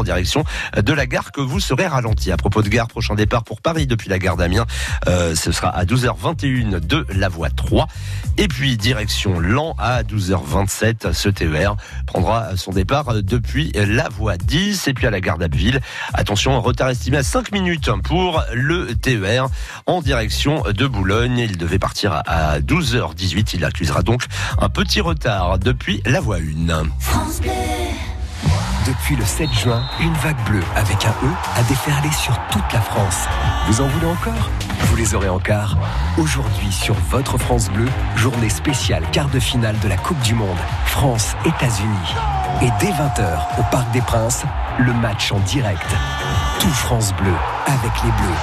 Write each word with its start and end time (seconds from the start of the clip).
en 0.00 0.04
direction 0.04 0.44
de 0.76 0.92
la 0.92 1.06
gare 1.06 1.32
que 1.32 1.40
vous 1.40 1.60
serez 1.60 1.86
ralenti. 1.86 2.32
À 2.32 2.36
propos 2.36 2.62
de 2.62 2.68
gare, 2.68 2.88
prochain 2.88 3.14
départ 3.14 3.44
pour 3.44 3.60
Paris 3.60 3.86
depuis 3.86 4.08
la 4.08 4.18
gare 4.18 4.36
d'Amiens, 4.36 4.66
euh, 5.06 5.34
ce 5.34 5.52
sera 5.52 5.68
à 5.68 5.84
12h21 5.84 6.80
de 6.80 7.06
la 7.10 7.28
voie 7.28 7.50
3. 7.50 7.86
Et 8.38 8.48
puis 8.48 8.76
direction 8.76 9.38
Lan 9.38 9.74
à 9.78 10.02
12h27, 10.02 11.12
ce 11.12 11.28
TER 11.28 11.76
prendra 12.06 12.56
son 12.56 12.72
départ 12.72 13.14
depuis 13.22 13.72
la 13.74 14.08
voie 14.08 14.36
10 14.36 14.88
et 14.88 14.94
puis 14.94 15.06
à 15.06 15.10
la 15.10 15.20
gare 15.20 15.38
d'Abbeville. 15.38 15.80
Attention, 16.14 16.60
retard 16.60 16.88
estimé 16.88 17.18
à 17.18 17.22
5 17.22 17.52
minutes 17.52 17.90
pour 18.04 18.42
le 18.52 18.94
TER 18.94 19.46
en 19.86 20.00
direction 20.00 20.62
de 20.70 20.86
Boulogne. 20.86 21.38
Il 21.38 21.58
devait 21.58 21.78
partir 21.78 22.22
à 22.26 22.60
12h18. 22.60 23.50
Il 23.54 23.64
accusera 23.64 24.02
donc 24.02 24.24
un 24.58 24.68
petit 24.68 25.00
retard 25.00 25.58
depuis 25.58 26.02
la 26.06 26.20
voie 26.20 26.38
1. 26.38 26.84
France. 26.98 27.40
Depuis 28.86 29.14
le 29.14 29.24
7 29.24 29.52
juin, 29.52 29.82
une 30.00 30.14
vague 30.14 30.42
bleue 30.46 30.62
avec 30.74 31.04
un 31.04 31.10
E 31.10 31.30
a 31.56 31.62
déferlé 31.64 32.10
sur 32.12 32.34
toute 32.50 32.72
la 32.72 32.80
France. 32.80 33.26
Vous 33.66 33.82
en 33.82 33.86
voulez 33.86 34.06
encore? 34.06 34.50
Vous 34.84 34.96
les 34.96 35.14
aurez 35.14 35.28
encore. 35.28 35.76
Aujourd'hui 36.16 36.72
sur 36.72 36.94
votre 37.10 37.36
France 37.36 37.68
Bleu, 37.70 37.86
journée 38.16 38.48
spéciale 38.48 39.04
quart 39.12 39.28
de 39.28 39.38
finale 39.38 39.78
de 39.80 39.88
la 39.88 39.98
Coupe 39.98 40.20
du 40.20 40.34
Monde, 40.34 40.56
France-États-Unis. 40.86 42.14
Et 42.62 42.70
dès 42.80 42.90
20h, 42.90 43.58
au 43.58 43.62
Parc 43.70 43.90
des 43.92 44.00
Princes, 44.00 44.44
le 44.78 44.94
match 44.94 45.30
en 45.30 45.40
direct. 45.40 45.86
Tout 46.58 46.68
France 46.68 47.12
Bleu 47.14 47.34
avec 47.66 47.92
les 48.02 48.10
Bleus. 48.10 48.40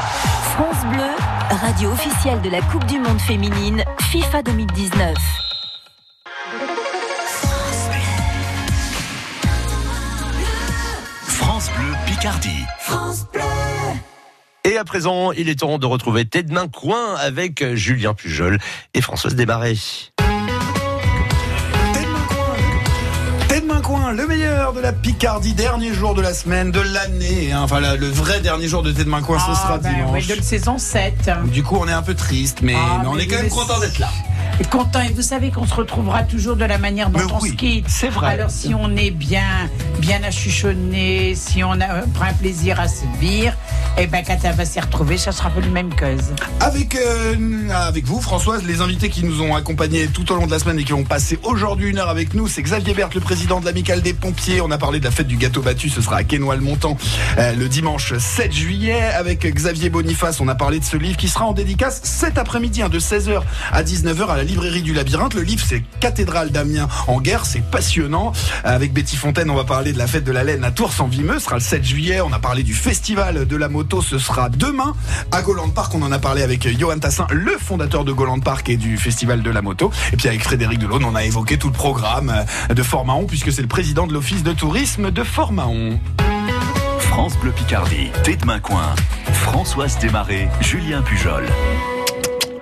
France 0.54 0.86
Bleu, 0.92 1.60
radio 1.68 1.92
officielle 1.92 2.42
de 2.42 2.50
la 2.50 2.62
Coupe 2.62 2.86
du 2.86 3.00
Monde 3.00 3.20
féminine 3.20 3.84
FIFA 4.12 4.44
2019. 4.44 5.47
France 11.38 11.70
Bleu 11.78 11.94
Picardie. 12.06 12.66
Et 14.64 14.78
à 14.78 14.84
présent, 14.84 15.32
il 15.32 15.50
est 15.50 15.60
temps 15.60 15.78
de 15.78 15.86
retrouver 15.86 16.26
Main 16.52 16.68
Coin 16.68 17.16
avec 17.16 17.64
Julien 17.76 18.14
Pujol 18.14 18.60
et 18.94 19.02
Françoise 19.02 19.36
Desmarais. 19.36 19.76
Coin, 23.82 24.12
le 24.12 24.28
meilleur 24.28 24.74
de 24.74 24.82
la 24.82 24.92
Picardie, 24.92 25.54
dernier 25.54 25.94
jour 25.94 26.14
de 26.14 26.22
la 26.22 26.34
semaine, 26.34 26.72
de 26.72 26.82
l'année. 26.82 27.54
hein. 27.54 27.62
Enfin, 27.64 27.80
la- 27.80 27.96
le 27.96 28.08
vrai 28.10 28.42
dernier 28.42 28.68
jour 28.68 28.84
de 28.84 28.92
Tête 28.92 29.08
main 29.08 29.22
coin, 29.22 29.40
ce 29.40 29.54
sera 29.54 29.78
ben, 29.78 29.94
dimanche. 29.94 30.24
oui, 30.24 30.28
de 30.28 30.34
la 30.36 30.42
saison 30.42 30.78
7. 30.78 31.30
Du 31.54 31.64
coup, 31.64 31.78
on 31.80 31.88
est 31.88 31.94
un 31.94 32.02
peu 32.02 32.14
triste, 32.14 32.60
mais, 32.62 32.76
Ah, 32.76 32.98
mais 33.02 33.08
on 33.08 33.14
mais 33.14 33.24
est 33.24 33.28
quand 33.28 33.38
même 33.38 33.50
content 33.50 33.80
d'être 33.80 34.00
là. 34.00 34.10
Content, 34.66 35.02
et 35.02 35.14
vous 35.14 35.22
savez 35.22 35.50
qu'on 35.52 35.66
se 35.66 35.74
retrouvera 35.74 36.24
toujours 36.24 36.56
de 36.58 36.66
la 36.66 36.78
manière 36.78 37.10
dont 37.10 37.20
Mais 37.20 37.32
on 37.32 37.40
oui, 37.40 37.52
se 37.52 37.56
quitte. 37.56 37.86
c'est 37.88 38.10
vrai. 38.10 38.32
Alors 38.34 38.50
si 38.50 38.74
on 38.74 38.96
est 38.98 39.12
bien, 39.12 39.70
bien 40.00 40.22
à 40.24 40.32
chuchonner, 40.32 41.36
si 41.36 41.64
on 41.64 41.72
a, 41.80 42.02
prend 42.14 42.26
un 42.26 42.34
plaisir 42.34 42.80
à 42.80 42.88
se 42.88 43.04
dire, 43.22 43.56
et 43.98 44.08
ben 44.08 44.24
quand 44.28 44.38
elle 44.44 44.56
va 44.56 44.66
s'y 44.66 44.80
retrouver, 44.80 45.18
ça 45.18 45.32
sera 45.32 45.50
pas 45.50 45.62
le 45.62 45.70
même 45.70 45.94
cause. 45.96 46.34
Avec, 46.60 46.96
euh, 46.96 47.70
avec 47.72 48.06
vous, 48.06 48.20
Françoise, 48.20 48.64
les 48.66 48.82
invités 48.82 49.10
qui 49.10 49.24
nous 49.24 49.42
ont 49.42 49.56
accompagnés 49.56 50.08
tout 50.08 50.30
au 50.34 50.36
long 50.36 50.48
de 50.48 50.52
la 50.52 50.60
semaine 50.60 50.80
et 50.80 50.84
qui 50.84 50.92
vont 50.92 51.04
passer 51.06 51.40
aujourd'hui 51.44 51.90
une 51.90 52.00
heure 52.00 52.10
avec 52.10 52.34
nous, 52.34 52.48
c'est 52.48 52.62
Xavier 52.62 52.94
Berthe, 52.94 53.16
le 53.16 53.22
président 53.22 53.62
de 53.62 53.66
l'Amicale 53.66 54.02
des 54.02 54.14
Pompiers. 54.14 54.60
On 54.62 54.72
a 54.72 54.78
parlé 54.78 55.00
de 55.00 55.06
la 55.06 55.12
fête 55.12 55.28
du 55.28 55.38
gâteau 55.38 55.62
battu, 55.62 55.90
ce 55.90 56.02
sera 56.02 56.18
à 56.18 56.24
Quesnoy-le-Montant 56.24 56.98
euh, 57.38 57.54
le 57.54 57.70
dimanche 57.70 58.14
7 58.18 58.52
juillet. 58.52 59.02
Avec 59.02 59.46
Xavier 59.46 59.90
Boniface, 59.90 60.42
on 60.42 60.48
a 60.50 60.56
parlé 60.56 60.80
de 60.80 60.86
ce 60.86 60.98
livre 60.98 61.18
qui 61.18 61.30
sera 61.30 61.46
en 61.46 61.54
dédicace 61.54 62.02
cet 62.04 62.38
après-midi, 62.38 62.82
hein, 62.82 62.90
de 62.90 63.00
16h 63.00 63.42
à 63.72 63.84
19h 63.84 64.28
à 64.28 64.38
la 64.38 64.44
librairie 64.48 64.82
du 64.82 64.94
Labyrinthe. 64.94 65.36
Le 65.36 65.44
livre, 65.44 65.64
c'est 65.68 65.84
Cathédrale 66.00 66.52
d'Amiens 66.52 66.88
en 67.08 67.22
guerre, 67.22 67.46
c'est 67.46 67.62
passionnant. 67.62 68.32
Avec 68.64 68.94
Betty 68.94 69.16
Fontaine, 69.16 69.50
on 69.50 69.56
va 69.56 69.64
parler 69.64 69.94
de 69.94 69.98
la 69.98 70.08
fête 70.08 70.24
de 70.24 70.32
la 70.32 70.44
laine 70.44 70.64
à 70.64 70.72
Tours 70.72 70.94
en 71.00 71.08
Vimeux, 71.08 71.40
ce 71.40 71.46
sera 71.46 71.56
le 71.56 71.62
7 71.62 71.84
juillet. 71.84 72.22
On 72.22 72.34
a 72.34 72.40
parlé 72.40 72.64
du 72.64 72.74
festival 72.74 73.46
de 73.46 73.56
la 73.56 73.70
moto, 73.70 74.02
ce 74.02 74.18
sera 74.18 74.50
demain. 74.50 74.96
À 75.32 75.42
Goland 75.42 75.70
Park, 75.70 75.94
on 75.94 76.02
en 76.02 76.12
a 76.12 76.20
parlé 76.20 76.42
avec 76.42 76.68
Johan 76.80 76.98
Tassin, 76.98 77.28
le 77.32 77.58
fondateur 77.60 78.06
de 78.06 78.12
Goland 78.12 78.40
Park 78.40 78.70
et 78.70 78.78
du 78.78 78.98
festival 78.98 79.44
de 79.44 79.52
la 79.52 79.62
moto. 79.62 79.92
Et 80.14 80.18
puis 80.18 80.28
avec 80.28 80.42
Frédéric 80.42 80.80
Delaune, 80.80 81.04
on 81.04 81.16
a 81.16 81.24
évoqué 81.24 81.58
tout 81.58 81.68
le 81.68 81.74
programme 81.74 82.34
de 82.70 82.84
Fort-Mahon, 82.84 83.26
puisque 83.26 83.52
c'est 83.52 83.62
le 83.62 83.68
président 83.68 84.08
de 84.08 84.14
l'office 84.14 84.44
de 84.44 84.54
tourisme 84.54 85.12
de 85.12 85.24
Fort-Mahon. 85.24 86.00
France 87.00 87.38
Bleu 87.40 87.52
Picardie. 87.52 88.10
Tête 88.24 88.46
Main 88.46 88.60
Coin. 88.60 88.96
Françoise 89.34 89.98
Desmarais, 90.00 90.50
Julien 90.62 91.02
Pujol. 91.02 91.46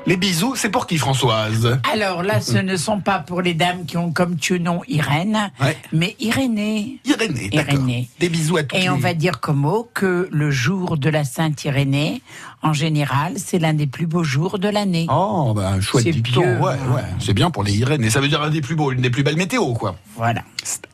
Les 0.07 0.17
bisous, 0.17 0.55
c'est 0.55 0.69
pour 0.69 0.85
qui, 0.85 0.99
Françoise? 0.99 1.79
Alors 1.91 2.21
là, 2.21 2.39
ce 2.39 2.59
ne 2.59 2.77
sont 2.77 2.99
pas 2.99 3.17
pour 3.17 3.41
les 3.41 3.55
dames 3.55 3.85
qui 3.87 3.97
ont 3.97 4.11
comme 4.11 4.35
tu 4.37 4.59
nom 4.59 4.81
Irène, 4.87 5.51
Ouais. 5.59 5.75
mais 5.91 6.15
Irénée. 6.19 6.99
Irénée. 7.05 7.49
Irénée. 7.51 8.07
Des 8.19 8.29
bisous 8.29 8.57
à 8.57 8.63
tous. 8.63 8.75
Et 8.77 8.87
on 8.91 8.97
va 8.97 9.15
dire 9.15 9.39
comme 9.39 9.57
mot 9.57 9.89
que 9.95 10.29
le 10.31 10.51
jour 10.51 10.97
de 10.97 11.09
la 11.09 11.23
Sainte 11.23 11.65
Irénée, 11.65 12.21
en 12.65 12.73
général, 12.73 13.33
c'est 13.37 13.59
l'un 13.59 13.73
des 13.73 13.85
plus 13.85 14.07
beaux 14.07 14.23
jours 14.23 14.57
de 14.57 14.67
l'année. 14.67 15.05
Oh, 15.09 15.53
bah, 15.55 15.79
chouette 15.79 16.03
C'est 16.05 16.11
dicton. 16.11 16.41
pieux, 16.41 16.57
Ouais, 16.59 16.73
ouais. 16.95 17.03
C'est 17.19 17.33
bien 17.33 17.51
pour 17.51 17.63
les 17.63 17.77
Irénées. 17.77 18.09
Ça 18.09 18.19
veut 18.19 18.27
dire 18.27 18.41
un 18.41 18.49
des 18.49 18.61
plus 18.61 18.75
beaux, 18.75 18.91
une 18.91 19.01
des 19.01 19.11
plus 19.11 19.21
belles 19.21 19.37
météos, 19.37 19.73
quoi. 19.73 19.95
Voilà. 20.15 20.41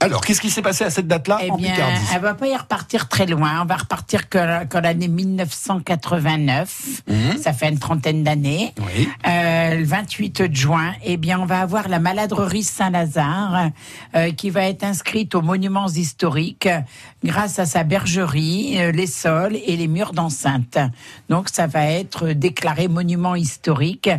Alors, 0.02 0.22
qu'est-ce 0.22 0.42
qui 0.42 0.50
s'est 0.50 0.62
passé 0.62 0.84
à 0.84 0.90
cette 0.90 1.08
date-là 1.08 1.40
Eh 1.44 1.50
en 1.52 1.56
bien, 1.56 1.72
Picardie 1.72 2.02
elle 2.14 2.22
va 2.22 2.34
pas 2.34 2.48
y 2.48 2.58
repartir 2.58 3.08
très 3.08 3.26
loin. 3.26 3.62
On 3.62 3.66
va 3.66 3.78
repartir 3.78 4.28
que, 4.28 4.66
que 4.66 4.78
l'année 4.78 5.08
1989. 5.08 7.04
Ça 7.42 7.54
fait 7.54 7.70
une 7.70 7.80
trentaine 7.80 8.24
d'années. 8.24 8.74
Mhm. 8.78 8.86
Oui. 8.86 9.10
Euh, 9.28 9.76
le 9.76 9.86
28 9.86 10.54
juin, 10.54 10.94
eh 11.04 11.18
bien, 11.18 11.40
on 11.40 11.46
va 11.46 11.62
avoir 11.62 11.88
la 11.88 12.00
maladrerie 12.00 12.64
Saint-Lazare 12.64 13.70
euh, 14.16 14.32
qui 14.32 14.50
va 14.50 14.64
être 14.64 14.84
inscrite 14.84 15.36
aux 15.36 15.42
monuments 15.42 15.88
historiques 15.88 16.68
grâce 17.24 17.60
à 17.60 17.66
sa 17.66 17.84
bergerie, 17.84 18.76
euh, 18.82 18.92
les 18.92 19.08
sols 19.08 19.56
et 19.66 19.78
les 19.78 19.88
murs 19.88 20.14
d'enceinte. 20.14 20.78
Donc, 21.30 21.48
ça 21.50 21.61
va 21.68 21.86
être 21.86 22.28
déclaré 22.30 22.88
monument 22.88 23.36
historique. 23.36 24.10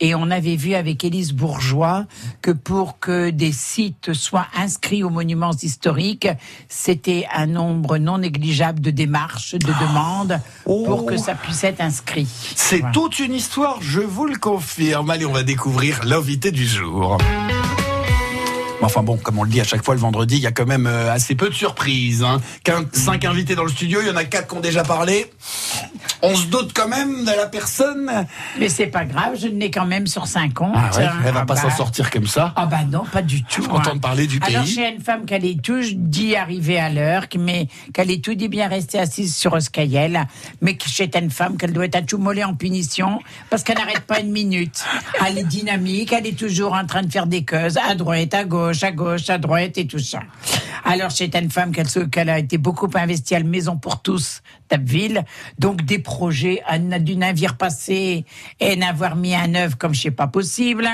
Et 0.00 0.14
on 0.14 0.30
avait 0.30 0.56
vu 0.56 0.74
avec 0.74 1.04
Élise 1.04 1.32
Bourgeois 1.32 2.06
que 2.40 2.50
pour 2.50 2.98
que 2.98 3.30
des 3.30 3.52
sites 3.52 4.12
soient 4.12 4.46
inscrits 4.56 5.02
aux 5.02 5.10
monuments 5.10 5.52
historiques, 5.62 6.28
c'était 6.68 7.26
un 7.34 7.46
nombre 7.46 7.98
non 7.98 8.18
négligeable 8.18 8.80
de 8.80 8.90
démarches, 8.90 9.54
de 9.54 9.72
demandes 9.80 10.40
pour 10.64 11.06
que 11.06 11.16
ça 11.16 11.34
puisse 11.34 11.64
être 11.64 11.80
inscrit. 11.80 12.28
C'est 12.56 12.78
Voilà. 12.78 12.92
toute 12.92 13.18
une 13.18 13.34
histoire, 13.34 13.78
je 13.80 14.00
vous 14.00 14.26
le 14.26 14.36
confirme. 14.36 15.10
Allez, 15.10 15.26
on 15.26 15.32
va 15.32 15.42
découvrir 15.42 16.00
l'invité 16.04 16.50
du 16.50 16.66
jour. 16.66 17.18
Enfin 18.84 19.04
bon, 19.04 19.16
comme 19.16 19.38
on 19.38 19.44
le 19.44 19.48
dit 19.50 19.60
à 19.60 19.64
chaque 19.64 19.84
fois 19.84 19.94
le 19.94 20.00
vendredi, 20.00 20.36
il 20.36 20.42
y 20.42 20.46
a 20.46 20.50
quand 20.50 20.66
même 20.66 20.88
euh, 20.88 21.12
assez 21.12 21.36
peu 21.36 21.48
de 21.48 21.54
surprises. 21.54 22.24
Hein. 22.24 22.40
Cinq 22.92 23.24
invités 23.24 23.54
dans 23.54 23.62
le 23.62 23.70
studio, 23.70 24.00
il 24.02 24.08
y 24.08 24.10
en 24.10 24.16
a 24.16 24.24
quatre 24.24 24.48
qui 24.48 24.56
ont 24.56 24.60
déjà 24.60 24.82
parlé. 24.82 25.30
On 26.24 26.34
se 26.36 26.46
doute 26.46 26.72
quand 26.74 26.88
même 26.88 27.24
de 27.24 27.30
la 27.30 27.46
personne. 27.46 28.26
Mais 28.58 28.68
c'est 28.68 28.86
pas 28.86 29.04
grave, 29.04 29.36
je 29.40 29.48
n'ai 29.48 29.70
quand 29.70 29.86
même 29.86 30.06
sur 30.06 30.26
50. 30.26 30.72
Ah 30.74 30.90
ouais, 30.96 31.04
elle 31.26 31.32
va 31.32 31.40
Ah 31.42 31.46
pas 31.46 31.54
bah- 31.54 31.60
s'en 31.60 31.70
sortir 31.70 32.10
comme 32.10 32.26
ça. 32.28 32.52
Ah 32.56 32.66
bah 32.66 32.84
non, 32.88 33.04
pas 33.04 33.22
du 33.22 33.42
tout. 33.42 33.62
content 33.66 33.90
hein. 33.90 33.94
de 33.96 34.00
parler 34.00 34.26
du 34.26 34.38
Alors 34.46 34.62
pays. 34.62 34.72
j'ai 34.74 34.88
une 34.94 35.00
femme 35.00 35.26
qu'elle 35.26 35.44
est 35.44 35.60
tout 35.60 35.80
dit 35.94 36.36
arriver 36.36 36.78
à 36.78 36.90
l'heure, 36.90 37.26
mais 37.38 37.66
qu'elle 37.92 38.10
est 38.10 38.22
tout 38.24 38.34
dit 38.34 38.48
bien 38.48 38.68
restée 38.68 38.98
assise 39.00 39.34
sur 39.34 39.52
Oscaïel, 39.52 40.26
mais 40.60 40.76
que 40.76 40.88
c'est 40.88 41.16
une 41.16 41.30
femme 41.30 41.56
qu'elle 41.56 41.72
doit 41.72 41.86
être 41.86 41.96
à 41.96 42.02
tout 42.02 42.18
mollet 42.18 42.44
en 42.44 42.54
punition 42.54 43.18
parce 43.50 43.62
qu'elle 43.64 43.78
n'arrête 43.78 44.00
pas 44.06 44.20
une 44.20 44.30
minute. 44.30 44.84
Elle 45.26 45.38
est 45.38 45.44
dynamique, 45.44 46.12
elle 46.12 46.26
est 46.26 46.38
toujours 46.38 46.72
en 46.74 46.84
train 46.84 47.02
de 47.02 47.10
faire 47.10 47.26
des 47.26 47.44
causes 47.44 47.78
à 47.78 47.94
droite, 47.94 48.34
à 48.34 48.44
gauche, 48.44 48.82
à 48.82 48.90
gauche, 48.90 49.30
à 49.30 49.38
droite 49.38 49.78
et 49.78 49.86
tout 49.86 49.98
ça. 49.98 50.20
Alors 50.84 51.12
c'est 51.12 51.34
une 51.36 51.50
femme 51.50 51.72
qu'elle 51.72 52.28
a 52.28 52.38
été 52.38 52.58
beaucoup 52.58 52.88
investie 52.94 53.34
à 53.34 53.38
la 53.38 53.44
Maison 53.44 53.76
pour 53.76 54.02
tous 54.02 54.42
d'Abbeville, 54.68 55.24
donc 55.58 55.82
des 55.84 55.98
n- 56.70 56.98
du 57.02 57.16
navire 57.16 57.56
passé 57.56 58.24
et 58.60 58.76
n'avoir 58.76 59.16
mis 59.16 59.34
un 59.34 59.54
œuvre 59.54 59.76
comme 59.78 59.94
sais 60.02 60.10
pas 60.10 60.26
possible. 60.26 60.88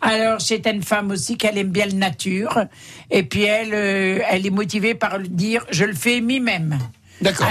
Alors 0.00 0.40
c'est 0.40 0.66
une 0.66 0.82
femme 0.82 1.10
aussi 1.10 1.36
qu'elle 1.36 1.58
aime 1.58 1.70
bien 1.70 1.86
la 1.86 1.92
nature 1.94 2.64
et 3.10 3.22
puis 3.22 3.42
elle, 3.44 3.72
euh, 3.74 4.18
elle 4.30 4.46
est 4.46 4.50
motivée 4.50 4.94
par 4.94 5.18
dire 5.20 5.64
je 5.70 5.84
le 5.84 5.94
fais 5.94 6.20
moi-même. 6.20 6.78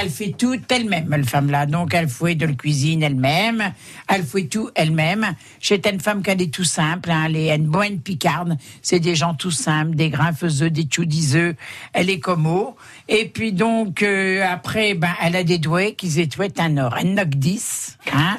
Elle 0.01 0.09
fait 0.09 0.33
tout 0.37 0.59
elle-même, 0.69 1.09
la 1.09 1.23
femme-là. 1.23 1.65
Donc, 1.65 1.93
elle 1.93 2.09
fait 2.09 2.35
de 2.35 2.45
la 2.45 2.53
cuisine 2.53 3.03
elle-même. 3.03 3.73
Elle 4.07 4.23
fait 4.23 4.43
tout 4.45 4.69
elle-même. 4.75 5.35
C'est 5.59 5.85
une 5.87 5.99
femme 5.99 6.21
qui 6.23 6.31
est 6.31 6.53
tout 6.53 6.63
simple. 6.63 7.09
Hein. 7.11 7.23
Elle 7.27 7.35
est 7.37 7.55
une 7.55 7.67
bonne 7.67 7.99
picarde. 7.99 8.57
C'est 8.81 8.99
des 8.99 9.15
gens 9.15 9.33
tout 9.33 9.51
simples, 9.51 9.95
des 9.95 10.09
grimpeseux, 10.09 10.69
des 10.69 10.87
choudiseux. 10.89 11.55
Elle 11.93 12.09
est 12.09 12.19
comme 12.19 12.45
eau. 12.47 12.75
Et 13.07 13.25
puis, 13.29 13.53
donc, 13.53 14.03
euh, 14.03 14.45
après, 14.49 14.93
ben, 14.93 15.11
elle 15.21 15.35
a 15.35 15.43
des 15.43 15.57
doués 15.57 15.95
qui 15.95 16.19
étouettent 16.19 16.59
un 16.59 16.77
or. 16.77 16.95
Elle 16.99 17.13
knock 17.13 17.29
10. 17.29 17.97
Hein. 18.13 18.35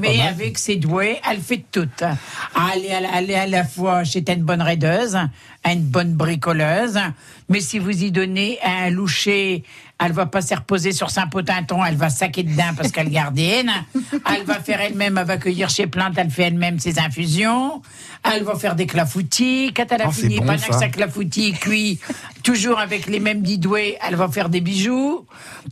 Mais 0.00 0.20
avec 0.22 0.58
ses 0.58 0.76
doués, 0.76 1.18
elle 1.30 1.40
fait 1.40 1.64
tout. 1.70 1.88
Elle 2.02 2.84
est, 2.84 2.94
à 2.94 3.00
la- 3.00 3.08
elle 3.18 3.30
est 3.30 3.34
à 3.34 3.46
la 3.46 3.64
fois, 3.64 4.04
c'est 4.04 4.28
une 4.28 4.42
bonne 4.42 4.62
raideuse, 4.62 5.16
une 5.64 5.82
bonne 5.82 6.14
bricoleuse. 6.14 6.98
Mais 7.48 7.60
si 7.60 7.78
vous 7.78 8.02
y 8.02 8.10
donnez 8.10 8.58
un 8.64 8.90
loucher, 8.90 9.62
elle 9.98 10.12
va 10.12 10.26
pas 10.26 10.42
se 10.42 10.54
reposer 10.54 10.92
sur 10.92 11.10
Saint-Potenton, 11.10 11.84
elle 11.84 11.96
va 11.96 12.10
saquer 12.10 12.42
dedans 12.42 12.72
parce 12.76 12.90
qu'elle 12.90 13.10
gardienne. 13.10 13.70
Elle 14.34 14.44
va 14.44 14.60
faire 14.60 14.80
elle-même, 14.80 15.16
elle 15.18 15.26
va 15.26 15.36
cueillir 15.36 15.70
chez 15.70 15.86
plantes, 15.86 16.14
elle 16.16 16.30
fait 16.30 16.44
elle-même 16.44 16.78
ses 16.78 16.98
infusions. 16.98 17.80
Elle 18.24 18.42
va 18.42 18.54
faire 18.56 18.74
des 18.74 18.86
clafoutis. 18.86 19.72
Quand 19.74 19.86
elle 19.90 20.02
a 20.02 20.06
Oh, 20.08 20.10
fini, 20.12 20.38
bon, 20.38 20.46
pendant 20.46 20.58
ça. 20.58 20.68
que 20.68 20.74
sa 20.74 20.88
clafoutis 20.88 21.52
cuit, 21.52 21.98
toujours 22.42 22.78
avec 22.80 23.06
les 23.06 23.20
mêmes 23.20 23.42
dix 23.42 23.58
doués, 23.58 23.96
elle 24.06 24.16
va 24.16 24.28
faire 24.28 24.48
des 24.48 24.60
bijoux. 24.60 25.26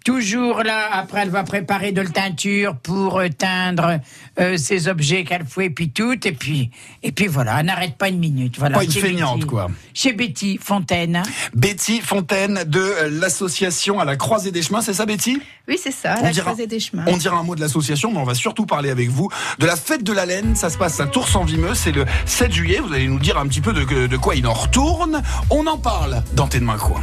Toujours 0.05 0.63
là, 0.63 0.89
après, 0.93 1.21
elle 1.23 1.31
va 1.31 1.45
préparer 1.45 1.93
de 1.93 2.01
la 2.03 2.09
teinture 2.11 2.77
pour 2.77 3.19
euh, 3.19 3.29
teindre 3.29 3.99
euh, 4.41 4.57
ses 4.57 4.89
objets 4.89 5.25
qu'elle 5.25 5.45
fait, 5.47 5.71
puis 5.71 5.91
tout. 5.91 6.17
Et 6.27 6.33
puis, 6.33 6.71
et 7.03 7.13
puis 7.13 7.27
voilà, 7.27 7.61
elle 7.61 7.67
n'arrête 7.67 7.97
pas 7.97 8.09
une 8.09 8.19
minute. 8.19 8.57
Voilà, 8.59 8.79
Pas 8.79 8.85
une 8.85 8.91
feignante, 8.93 9.37
Betty. 9.41 9.47
quoi. 9.49 9.71
Chez 9.95 10.13
Betty 10.13 10.59
Fontaine. 10.63 11.23
Betty 11.55 12.01
Fontaine 12.01 12.65
de 12.67 12.81
euh, 12.81 13.11
l'association 13.11 13.99
à 14.01 14.05
la 14.05 14.12
croisée 14.17 14.51
des 14.51 14.63
chemins, 14.63 14.81
c'est 14.81 14.95
ça 14.95 15.07
Betty? 15.07 15.41
Oui, 15.69 15.79
c'est 15.83 15.93
ça, 15.93 16.17
On 16.21 16.25
la 16.25 16.31
dira- 16.31 16.47
croisée 16.51 16.67
des 16.67 16.81
chemins. 16.81 17.05
On 17.07 17.17
dira 17.17 17.37
un 17.37 17.43
mot 17.43 17.55
de 17.55 17.61
l'association, 17.61 18.11
mais 18.13 18.19
on 18.19 18.25
va 18.25 18.35
surtout 18.35 18.67
parler 18.67 18.91
avec 18.91 19.09
vous 19.11 19.29
de 19.59 19.67
la 19.67 19.77
fête 19.77 20.03
de 20.03 20.13
la 20.13 20.27
laine. 20.27 20.55
Ça 20.57 20.71
se 20.71 20.79
passe 20.79 20.99
à 21.01 21.07
Tours 21.07 21.29
en 21.35 21.45
Vimeux, 21.45 21.75
c'est 21.75 21.93
le 21.93 22.05
7 22.27 22.53
juillet. 22.53 22.81
Vous 22.81 22.93
allez 22.93 23.07
nous 23.09 23.19
dire 23.19 23.39
un 23.39 23.47
petit 23.47 23.61
peu 23.61 23.73
de, 23.73 23.85
de 24.07 24.17
quoi 24.17 24.35
il 24.35 24.47
en 24.47 24.53
retourne. 24.53 25.23
On 25.51 25.67
en 25.67 25.79
parle 25.79 26.23
dans 26.35 26.49
Tes 26.49 26.61
de 26.61 26.65
main 26.65 26.77
coin. 26.79 27.03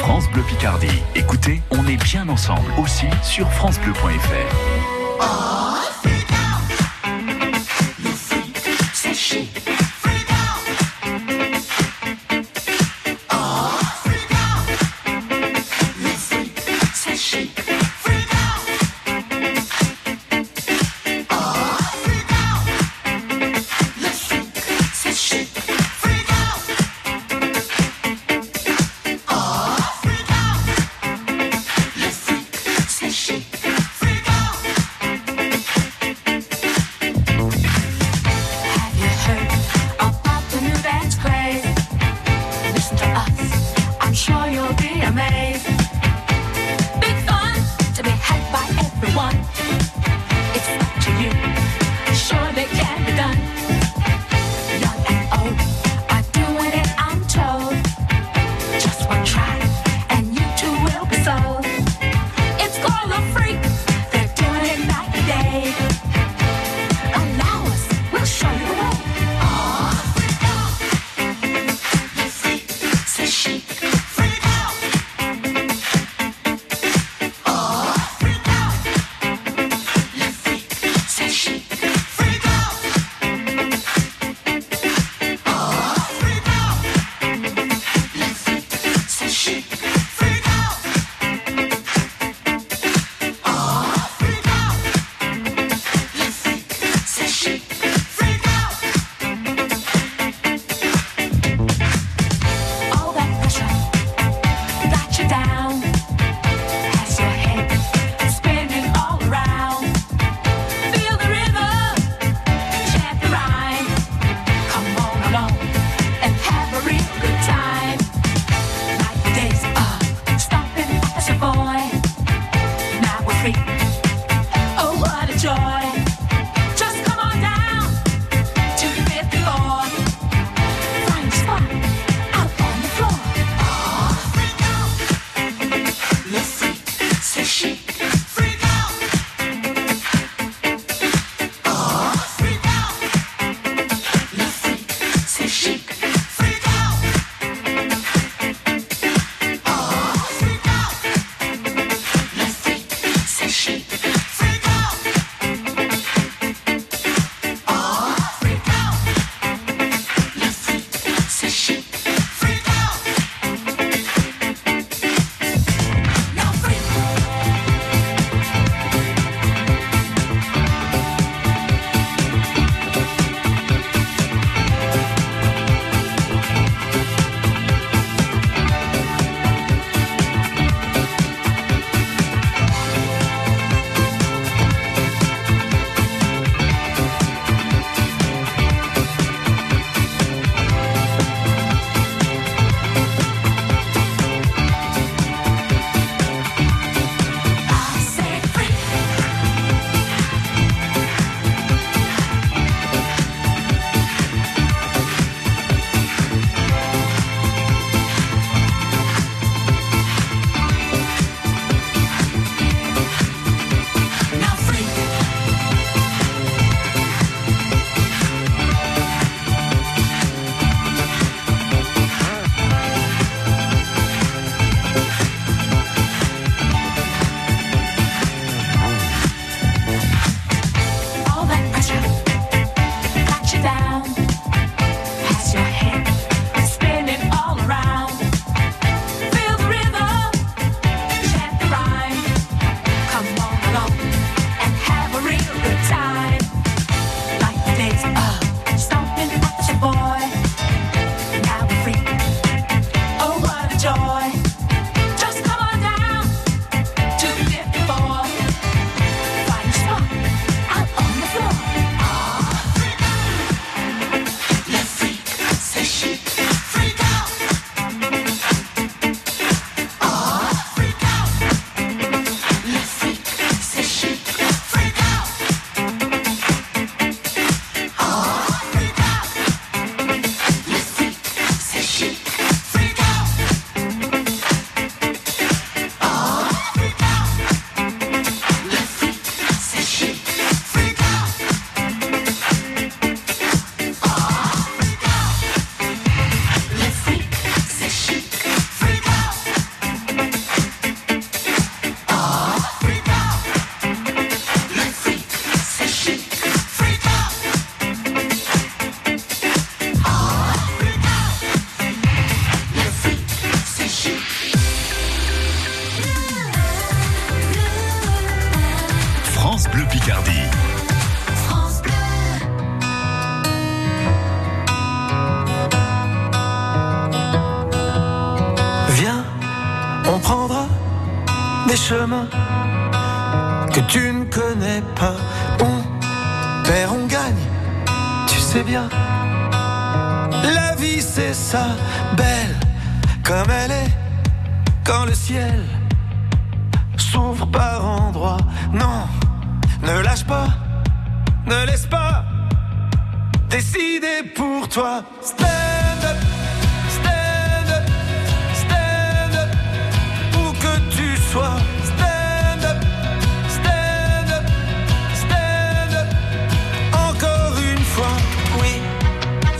France 0.00 0.24
Bleu 0.32 0.42
Picardie. 0.42 0.88
Écoutez, 1.14 1.62
on 1.70 1.86
est 1.86 2.02
bien 2.02 2.28
ensemble 2.28 2.72
aussi 2.78 3.06
sur 3.22 3.50
francebleu.fr. 3.52 4.02
Out. 5.20 5.62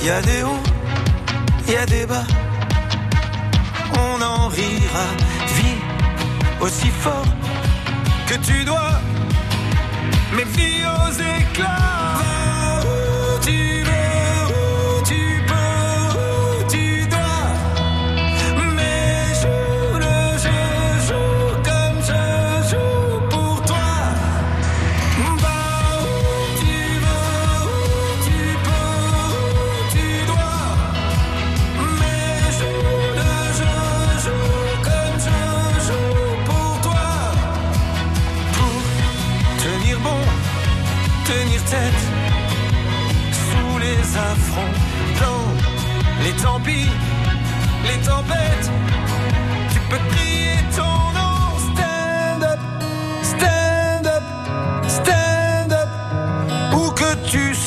Y 0.06 0.10
a 0.10 0.20
des 0.20 0.42
hauts, 0.42 0.62
il 1.66 1.74
y 1.74 1.76
a 1.76 1.86
des 1.86 2.06
bas. 2.06 2.26
On 3.94 4.22
en 4.22 4.48
rira, 4.48 5.06
vis 5.56 5.80
aussi 6.60 6.88
fort 6.88 7.26
que 8.26 8.34
tu 8.34 8.64
dois, 8.64 9.00
mais 10.34 10.44
vis 10.44 10.84
aux 10.86 11.12
éclats. 11.12 11.92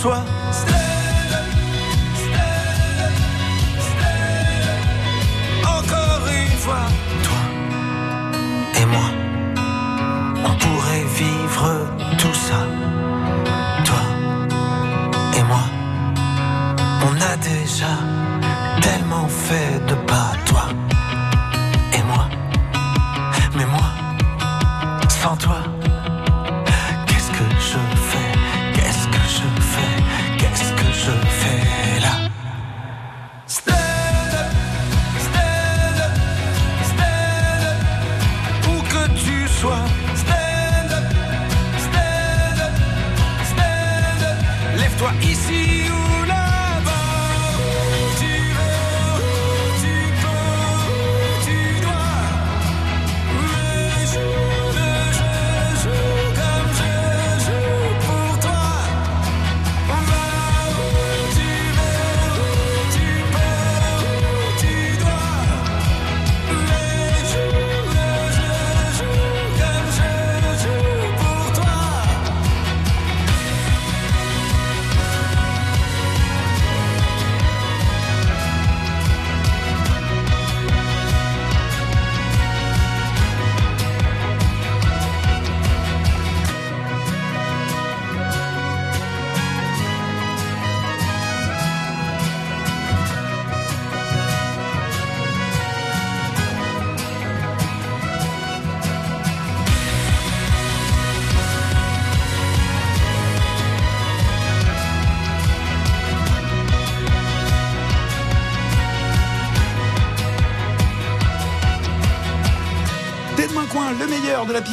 Sois. 0.02 0.24
Encore 5.78 6.26
une 6.42 6.58
fois, 6.64 6.86
toi 7.28 7.44
et 8.82 8.86
moi, 8.94 9.10
on 10.50 10.54
pourrait 10.64 11.08
vivre 11.24 11.68
tout 12.18 12.38
ça. 12.48 12.60
Toi 13.88 14.04
et 15.38 15.44
moi, 15.52 15.66
on 17.08 17.14
a 17.32 17.36
déjà 17.38 17.94
tellement 18.82 19.28
fait 19.28 19.74
de 19.90 19.96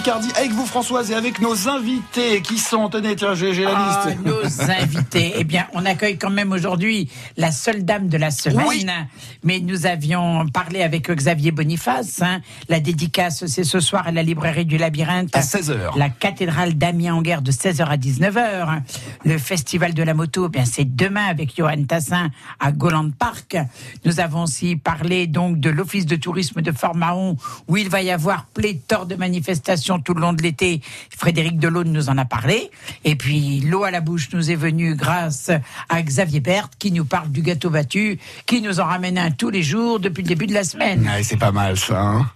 Picardie 0.02 0.32
avec 0.36 0.50
vous 0.50 0.66
Françoise 0.66 1.12
et 1.12 1.14
avec 1.14 1.40
nos 1.40 1.68
invités 1.68 2.42
qui 2.42 2.58
sont, 2.58 2.88
tenez, 2.88 3.14
tiens, 3.14 3.34
j'ai 3.34 3.52
la 3.62 3.70
Ah, 3.72 4.04
liste. 4.08 4.18
nos 4.26 4.70
invités. 4.82 5.34
Eh 5.36 5.44
bien, 5.44 5.68
on 5.74 5.86
accueille 5.86 6.18
quand 6.18 6.28
même 6.30 6.50
aujourd'hui 6.50 7.08
la 7.36 7.52
seule 7.52 7.84
dame 7.84 8.08
de 8.08 8.16
la 8.18 8.32
semaine. 8.32 8.66
Oui. 8.66 8.84
Mais 9.44 9.60
nous 9.60 9.86
avions 9.86 10.44
parlé 10.48 10.82
avec 10.82 11.08
Xavier 11.08 11.52
Boniface. 11.52 12.20
hein. 12.20 12.40
La 12.68 12.80
dédicace, 12.80 13.46
c'est 13.46 13.62
ce 13.62 13.78
soir 13.78 14.04
à 14.08 14.10
la 14.10 14.24
librairie 14.24 14.64
du 14.64 14.76
Labyrinthe. 14.76 15.36
À 15.36 15.40
16h. 15.40 15.96
La 15.96 16.08
cathédrale 16.08 16.74
d'Amiens 16.74 17.14
en 17.14 17.22
guerre 17.22 17.42
de 17.42 17.52
16h 17.52 17.84
à 17.84 17.96
19h. 17.96 18.82
Le 19.24 19.38
festival 19.38 19.94
de 19.94 20.02
la 20.02 20.14
moto, 20.14 20.46
eh 20.46 20.48
bien 20.50 20.64
c'est 20.64 20.96
demain 20.96 21.26
avec 21.26 21.56
Johan 21.56 21.84
Tassin 21.86 22.30
à 22.58 22.72
Goland 22.72 23.10
Park. 23.16 23.56
Nous 24.04 24.18
avons 24.18 24.42
aussi 24.42 24.74
parlé 24.74 25.28
donc 25.28 25.60
de 25.60 25.70
l'office 25.70 26.06
de 26.06 26.16
tourisme 26.16 26.60
de 26.60 26.72
Fort-Mahon 26.72 27.36
où 27.68 27.76
il 27.76 27.88
va 27.88 28.02
y 28.02 28.10
avoir 28.10 28.46
pléthore 28.46 29.06
de 29.06 29.14
manifestations 29.14 29.91
tout 30.00 30.14
le 30.14 30.20
long 30.20 30.32
de 30.32 30.42
l'été. 30.42 30.80
Frédéric 31.16 31.58
Delaune 31.58 31.92
nous 31.92 32.08
en 32.08 32.18
a 32.18 32.24
parlé. 32.24 32.70
Et 33.04 33.16
puis 33.16 33.60
l'eau 33.60 33.84
à 33.84 33.90
la 33.90 34.00
bouche 34.00 34.28
nous 34.32 34.50
est 34.50 34.54
venue 34.56 34.94
grâce 34.94 35.50
à 35.88 36.02
Xavier 36.02 36.40
Berthe 36.40 36.72
qui 36.78 36.92
nous 36.92 37.04
parle 37.04 37.30
du 37.30 37.42
gâteau 37.42 37.70
battu, 37.70 38.18
qui 38.46 38.60
nous 38.62 38.80
en 38.80 38.84
ramène 38.84 39.18
un 39.18 39.30
tous 39.30 39.50
les 39.50 39.62
jours 39.62 40.00
depuis 40.00 40.22
le 40.22 40.28
début 40.28 40.46
de 40.46 40.54
la 40.54 40.64
semaine. 40.64 41.02
Ouais, 41.14 41.22
c'est 41.22 41.36
pas 41.36 41.52
mal 41.52 41.76
ça. 41.78 42.00
hein. 42.00 42.26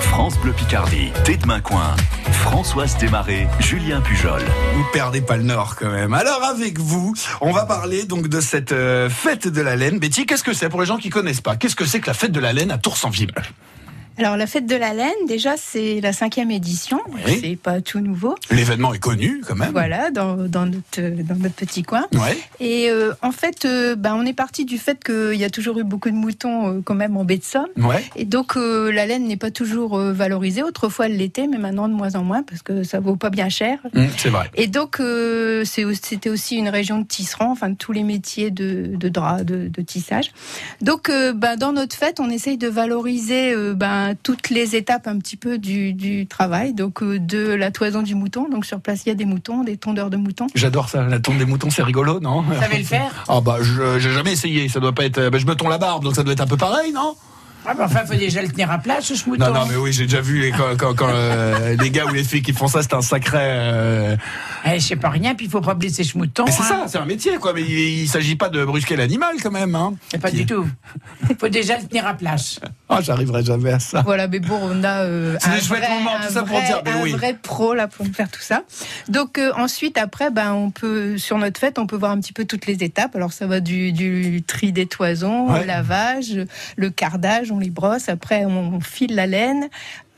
France 0.00 0.36
Bleu 0.40 0.52
Picardie, 0.52 1.10
Tête 1.24 1.46
Main 1.46 1.60
Coin. 1.60 1.94
Françoise 2.32 2.96
Desmarais, 2.98 3.48
Julien 3.60 4.00
Pujol. 4.00 4.42
Vous 4.74 4.84
perdez 4.92 5.20
pas 5.20 5.36
le 5.36 5.44
nord 5.44 5.76
quand 5.76 5.90
même. 5.90 6.12
Alors 6.14 6.42
avec 6.42 6.78
vous, 6.78 7.14
on 7.40 7.52
va 7.52 7.64
parler 7.64 8.04
donc 8.04 8.28
de 8.28 8.40
cette 8.40 8.72
euh, 8.72 9.08
fête 9.08 9.46
de 9.46 9.60
la 9.60 9.76
laine. 9.76 9.98
Betty, 9.98 10.26
qu'est-ce 10.26 10.42
que 10.42 10.52
c'est? 10.52 10.68
Pour 10.68 10.80
les 10.80 10.86
gens 10.86 10.96
qui 10.96 11.10
connaissent 11.10 11.40
pas 11.40 11.56
Qu'est-ce 11.56 11.76
que 11.76 11.84
c'est 11.84 12.00
que 12.00 12.08
la 12.08 12.14
fête 12.14 12.32
de 12.32 12.40
la 12.40 12.52
laine 12.52 12.70
à 12.70 12.78
Tours-en-Ville 12.78 13.32
Alors 14.20 14.36
la 14.36 14.46
fête 14.46 14.66
de 14.66 14.76
la 14.76 14.92
laine, 14.92 15.14
déjà 15.26 15.54
c'est 15.56 16.02
la 16.02 16.12
cinquième 16.12 16.50
édition, 16.50 17.00
Oui. 17.26 17.38
c'est 17.42 17.56
pas 17.56 17.80
tout 17.80 18.00
nouveau. 18.00 18.34
L'événement 18.50 18.92
est 18.92 18.98
connu 18.98 19.40
quand 19.48 19.54
même. 19.54 19.70
Voilà, 19.72 20.10
dans, 20.10 20.36
dans, 20.36 20.66
notre, 20.66 21.00
dans 21.22 21.36
notre 21.36 21.54
petit 21.54 21.82
coin. 21.82 22.04
Ouais. 22.12 22.36
Et 22.60 22.90
euh, 22.90 23.14
en 23.22 23.32
fait, 23.32 23.64
euh, 23.64 23.96
ben, 23.96 24.14
on 24.14 24.26
est 24.26 24.34
parti 24.34 24.66
du 24.66 24.76
fait 24.76 25.02
qu'il 25.02 25.36
y 25.40 25.44
a 25.44 25.48
toujours 25.48 25.78
eu 25.78 25.84
beaucoup 25.84 26.10
de 26.10 26.14
moutons 26.14 26.68
euh, 26.68 26.80
quand 26.84 26.94
même 26.94 27.16
en 27.16 27.24
baie 27.24 27.38
de 27.38 27.44
Somme. 27.44 27.68
Ouais. 27.78 28.04
Et 28.14 28.26
donc 28.26 28.58
euh, 28.58 28.92
la 28.92 29.06
laine 29.06 29.26
n'est 29.26 29.38
pas 29.38 29.50
toujours 29.50 29.98
valorisée. 29.98 30.62
Autrefois 30.62 31.06
elle 31.06 31.16
l'était, 31.16 31.46
mais 31.46 31.56
maintenant 31.56 31.88
de 31.88 31.94
moins 31.94 32.14
en 32.14 32.22
moins 32.22 32.42
parce 32.42 32.60
que 32.60 32.82
ça 32.82 33.00
vaut 33.00 33.16
pas 33.16 33.30
bien 33.30 33.48
cher. 33.48 33.78
Hum, 33.96 34.06
c'est 34.18 34.28
vrai. 34.28 34.50
Et 34.54 34.66
donc 34.66 35.00
c'était 35.64 36.28
aussi 36.28 36.56
une 36.56 36.68
région 36.68 36.98
de 36.98 37.06
tisserand, 37.06 37.52
enfin 37.52 37.70
de 37.70 37.74
tous 37.76 37.92
les 37.92 38.02
métiers 38.02 38.50
de, 38.50 38.90
de 38.96 39.08
drap, 39.08 39.44
de, 39.44 39.68
de 39.68 39.80
tissage. 39.82 40.30
Donc 40.82 41.10
ben, 41.10 41.56
dans 41.56 41.72
notre 41.72 41.96
fête, 41.96 42.20
on 42.20 42.28
essaye 42.28 42.58
de 42.58 42.68
valoriser 42.68 43.54
euh, 43.54 43.72
ben, 44.10 44.16
toutes 44.22 44.50
les 44.50 44.74
étapes 44.76 45.06
un 45.06 45.18
petit 45.18 45.36
peu 45.36 45.58
du, 45.58 45.92
du 45.92 46.26
travail. 46.26 46.74
Donc 46.74 47.02
euh, 47.02 47.18
de 47.18 47.38
la 47.38 47.70
toison 47.70 48.02
du 48.02 48.14
mouton. 48.14 48.48
Donc 48.48 48.64
sur 48.64 48.80
place 48.80 49.02
il 49.06 49.10
y 49.10 49.12
a 49.12 49.14
des 49.14 49.24
moutons, 49.24 49.62
des 49.62 49.76
tondeurs 49.76 50.10
de 50.10 50.16
moutons. 50.16 50.48
J'adore 50.54 50.88
ça. 50.88 51.02
La 51.06 51.20
tombe 51.20 51.38
des 51.38 51.44
moutons, 51.44 51.70
c'est 51.70 51.82
rigolo, 51.82 52.20
non? 52.20 52.42
Vous 52.42 52.54
savez 52.54 52.78
le 52.78 52.84
faire? 52.84 53.24
Ah 53.28 53.40
bah 53.40 53.58
je 53.60 53.98
j'ai 53.98 54.12
jamais 54.12 54.32
essayé. 54.32 54.68
Ça 54.68 54.80
doit 54.80 54.92
pas 54.92 55.04
être. 55.04 55.28
bah, 55.30 55.38
je 55.38 55.46
me 55.46 55.54
tonds 55.54 55.68
la 55.68 55.78
barbe, 55.78 56.02
donc 56.04 56.16
ça 56.16 56.22
doit 56.22 56.32
être 56.32 56.40
un 56.40 56.46
peu 56.46 56.56
pareil, 56.56 56.92
non? 56.92 57.14
Ah, 57.66 57.74
ben 57.74 57.84
enfin, 57.84 58.00
faut 58.06 58.14
déjà 58.14 58.40
le 58.42 58.48
tenir 58.48 58.70
à 58.70 58.78
plat, 58.78 59.00
ce 59.00 59.14
schmouton. 59.14 59.46
Non, 59.46 59.52
non, 59.52 59.66
mais 59.66 59.76
oui, 59.76 59.92
j'ai 59.92 60.04
déjà 60.04 60.20
vu 60.20 60.40
les, 60.40 60.50
quand, 60.50 60.76
quand, 60.78 60.94
quand, 60.94 61.08
euh, 61.10 61.76
les 61.78 61.90
gars 61.90 62.06
ou 62.06 62.14
les 62.14 62.24
filles 62.24 62.42
qui 62.42 62.52
font 62.52 62.68
ça, 62.68 62.82
c'est 62.82 62.94
un 62.94 63.02
sacré. 63.02 63.38
euh, 63.40 64.16
Eh, 64.64 64.80
je 64.80 64.86
sais 64.86 64.96
pas 64.96 65.10
rien, 65.10 65.34
puis 65.34 65.46
il 65.46 65.50
faut 65.50 65.60
pas 65.60 65.74
blesser 65.74 66.02
ce 66.04 66.16
mouton. 66.16 66.44
Mais 66.46 66.52
c'est 66.52 66.62
hein. 66.62 66.66
ça, 66.68 66.84
c'est 66.88 66.98
un 66.98 67.04
métier, 67.04 67.36
quoi. 67.36 67.52
Mais 67.52 67.62
il, 67.62 68.00
il 68.02 68.08
s'agit 68.08 68.34
pas 68.36 68.48
de 68.48 68.64
brusquer 68.64 68.96
l'animal, 68.96 69.34
quand 69.42 69.50
même. 69.50 69.74
Hein. 69.74 69.94
Pas 70.20 70.30
du 70.30 70.46
tout. 70.46 70.66
Il 71.28 71.36
faut 71.36 71.48
déjà 71.48 71.76
le 71.78 71.86
tenir 71.86 72.06
à 72.06 72.14
plat. 72.14 72.36
Ah, 72.88 73.00
j'arriverai 73.02 73.44
jamais 73.44 73.72
à 73.72 73.78
ça. 73.78 74.02
Voilà, 74.04 74.26
mais 74.26 74.40
bon, 74.40 74.58
on 74.62 74.82
a 74.82 75.02
euh, 75.04 75.36
C'est 75.40 75.48
un, 75.50 75.54
des 75.54 75.60
chouettes 75.60 75.80
vrai, 75.84 75.94
moments, 75.94 76.16
un 76.16 76.26
tout 76.26 76.32
ça 76.32 76.42
pour 76.42 76.56
vrai- 76.56 76.66
dire, 76.66 76.80
mais 76.84 76.90
un 76.92 77.02
oui. 77.02 77.12
vrai 77.12 77.36
pro 77.40 77.74
là 77.74 77.86
pour 77.88 78.06
faire 78.08 78.30
tout 78.30 78.40
ça. 78.40 78.62
Donc 79.08 79.38
euh, 79.38 79.52
ensuite, 79.56 79.98
après, 79.98 80.30
ben 80.30 80.52
on 80.54 80.70
peut 80.70 81.18
sur 81.18 81.38
notre 81.38 81.60
fête, 81.60 81.78
on 81.78 81.86
peut 81.86 81.96
voir 81.96 82.10
un 82.12 82.20
petit 82.20 82.32
peu 82.32 82.44
toutes 82.46 82.66
les 82.66 82.82
étapes. 82.82 83.14
Alors 83.14 83.32
ça 83.32 83.46
va 83.46 83.60
du, 83.60 83.92
du 83.92 84.42
tri 84.46 84.72
des 84.72 84.86
toisons, 84.86 85.50
Ouais. 85.50 85.62
au 85.62 85.64
lavage, 85.66 86.32
le 86.76 86.90
cardage, 86.90 87.49
on 87.50 87.58
les 87.58 87.70
brosse. 87.70 88.08
Après, 88.08 88.44
on 88.44 88.80
file 88.80 89.14
la 89.14 89.26
laine. 89.26 89.68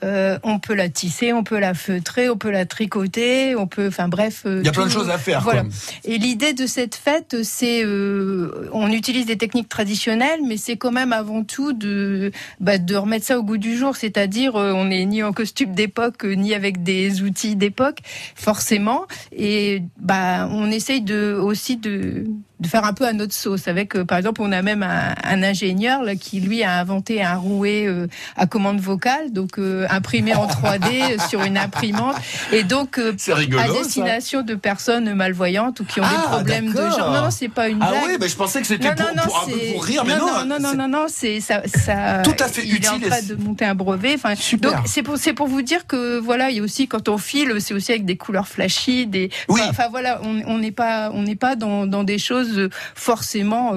Euh, 0.04 0.36
on 0.42 0.58
peut 0.58 0.74
la 0.74 0.88
tisser, 0.88 1.32
on 1.32 1.44
peut 1.44 1.60
la 1.60 1.74
feutrer, 1.74 2.28
on 2.28 2.36
peut 2.36 2.50
la 2.50 2.66
tricoter, 2.66 3.54
on 3.54 3.68
peut, 3.68 3.86
enfin 3.86 4.08
bref. 4.08 4.42
euh, 4.46 4.58
Il 4.60 4.66
y 4.66 4.68
a 4.68 4.72
plein 4.72 4.86
de 4.86 4.90
choses 4.90 5.08
à 5.10 5.16
faire. 5.16 5.42
Voilà. 5.42 5.60
quoi. 5.62 5.70
Et 6.04 6.18
l'idée 6.18 6.54
de 6.54 6.66
cette 6.66 6.96
fête, 6.96 7.36
c'est, 7.44 7.84
euh, 7.84 8.68
on 8.72 8.90
utilise 8.90 9.26
des 9.26 9.38
techniques 9.38 9.68
traditionnelles, 9.68 10.40
mais 10.44 10.56
c'est 10.56 10.76
quand 10.76 10.90
même 10.90 11.12
avant 11.12 11.44
tout 11.44 11.72
de, 11.72 12.32
bah, 12.58 12.78
de 12.78 12.96
remettre 12.96 13.26
ça 13.26 13.38
au 13.38 13.44
goût 13.44 13.58
du 13.58 13.76
jour. 13.76 13.94
C'est-à-dire, 13.94 14.56
euh, 14.56 14.72
on 14.72 14.86
n'est 14.86 15.04
ni 15.04 15.22
en 15.22 15.32
costume 15.32 15.72
d'époque, 15.72 16.24
ni 16.24 16.52
avec 16.52 16.82
des 16.82 17.22
outils 17.22 17.54
d'époque, 17.54 17.98
forcément. 18.34 19.06
Et 19.30 19.84
bah, 20.00 20.49
on 20.50 20.68
essaye 20.73 21.02
de 21.02 21.38
aussi 21.40 21.76
de 21.76 22.25
de 22.62 22.66
faire 22.68 22.84
un 22.84 22.92
peu 22.92 23.04
à 23.06 23.12
notre 23.12 23.34
sauce. 23.34 23.68
Avec, 23.68 23.96
euh, 23.96 24.04
par 24.04 24.18
exemple, 24.18 24.40
on 24.42 24.52
a 24.52 24.62
même 24.62 24.82
un, 24.82 25.14
un 25.25 25.42
ingénieur 25.42 26.02
là, 26.02 26.14
qui 26.16 26.40
lui 26.40 26.62
a 26.62 26.78
inventé 26.78 27.22
un 27.22 27.34
rouet 27.36 27.84
euh, 27.86 28.06
à 28.36 28.46
commande 28.46 28.80
vocale, 28.80 29.32
donc 29.32 29.58
euh, 29.58 29.86
imprimé 29.90 30.34
en 30.34 30.46
3D 30.46 31.18
sur 31.28 31.42
une 31.42 31.58
imprimante, 31.58 32.16
et 32.52 32.62
donc 32.62 32.98
euh, 32.98 33.14
rigolo. 33.28 33.62
à 33.62 33.66
ça. 33.66 33.72
destination 33.72 34.42
de 34.42 34.54
personnes 34.54 35.12
malvoyantes 35.14 35.80
ou 35.80 35.84
qui 35.84 36.00
ont 36.00 36.04
Ah, 36.06 36.10
des 36.16 36.28
problèmes 36.28 36.72
de 36.72 36.76
genre. 36.76 37.10
Non, 37.12 37.22
non, 37.25 37.30
c'est 37.30 37.48
pas 37.48 37.68
une 37.68 37.78
Ah 37.82 37.90
blague. 37.90 38.02
oui, 38.06 38.16
mais 38.20 38.28
je 38.28 38.36
pensais 38.36 38.60
que 38.60 38.66
c'était 38.66 38.94
pour, 38.94 39.04
non, 39.06 39.22
pour 39.25 39.42
un 39.42 39.46
peu 39.50 39.58
c'est- 39.58 39.72
pour 39.72 39.84
rire, 39.84 40.04
mais 40.06 40.16
non, 40.16 40.26
non. 40.26 40.32
non, 40.32 40.46
non, 40.46 40.58
non, 40.60 40.68
c'est- 40.70 40.76
non, 40.76 40.88
non, 40.88 41.04
c'est 41.08 41.40
ça, 41.40 41.62
ça. 41.66 42.22
Tout 42.22 42.34
à 42.42 42.48
fait 42.48 42.62
il 42.64 42.76
est 42.84 42.88
en 42.88 42.96
utile 42.96 43.08
train 43.08 43.16
c'est- 43.20 43.34
de 43.36 43.42
monter 43.42 43.64
un 43.64 43.75
brevet. 43.75 44.14
Enfin, 44.14 44.34
Super. 44.36 44.72
donc 44.72 44.80
c'est 44.86 45.02
pour, 45.02 45.16
c'est 45.18 45.32
pour 45.32 45.48
vous 45.48 45.62
dire 45.62 45.86
que 45.86 46.18
voilà, 46.18 46.50
il 46.50 46.56
y 46.56 46.60
a 46.60 46.62
aussi 46.62 46.86
quand 46.88 47.08
on 47.08 47.18
file, 47.18 47.54
c'est 47.58 47.75
aussi 47.75 47.90
avec 47.92 48.04
des 48.04 48.16
couleurs 48.16 48.46
flashy, 48.48 49.06
des. 49.06 49.30
Oui. 49.48 49.60
Enfin, 49.68 49.88
voilà, 49.90 50.20
on 50.22 50.42
on 50.46 50.58
n'est 50.58 50.70
pas, 50.72 51.10
on 51.14 51.22
n'est 51.22 51.36
pas 51.36 51.56
dans, 51.56 51.86
dans 51.86 52.04
des 52.04 52.18
choses 52.18 52.51
forcément. 52.95 53.75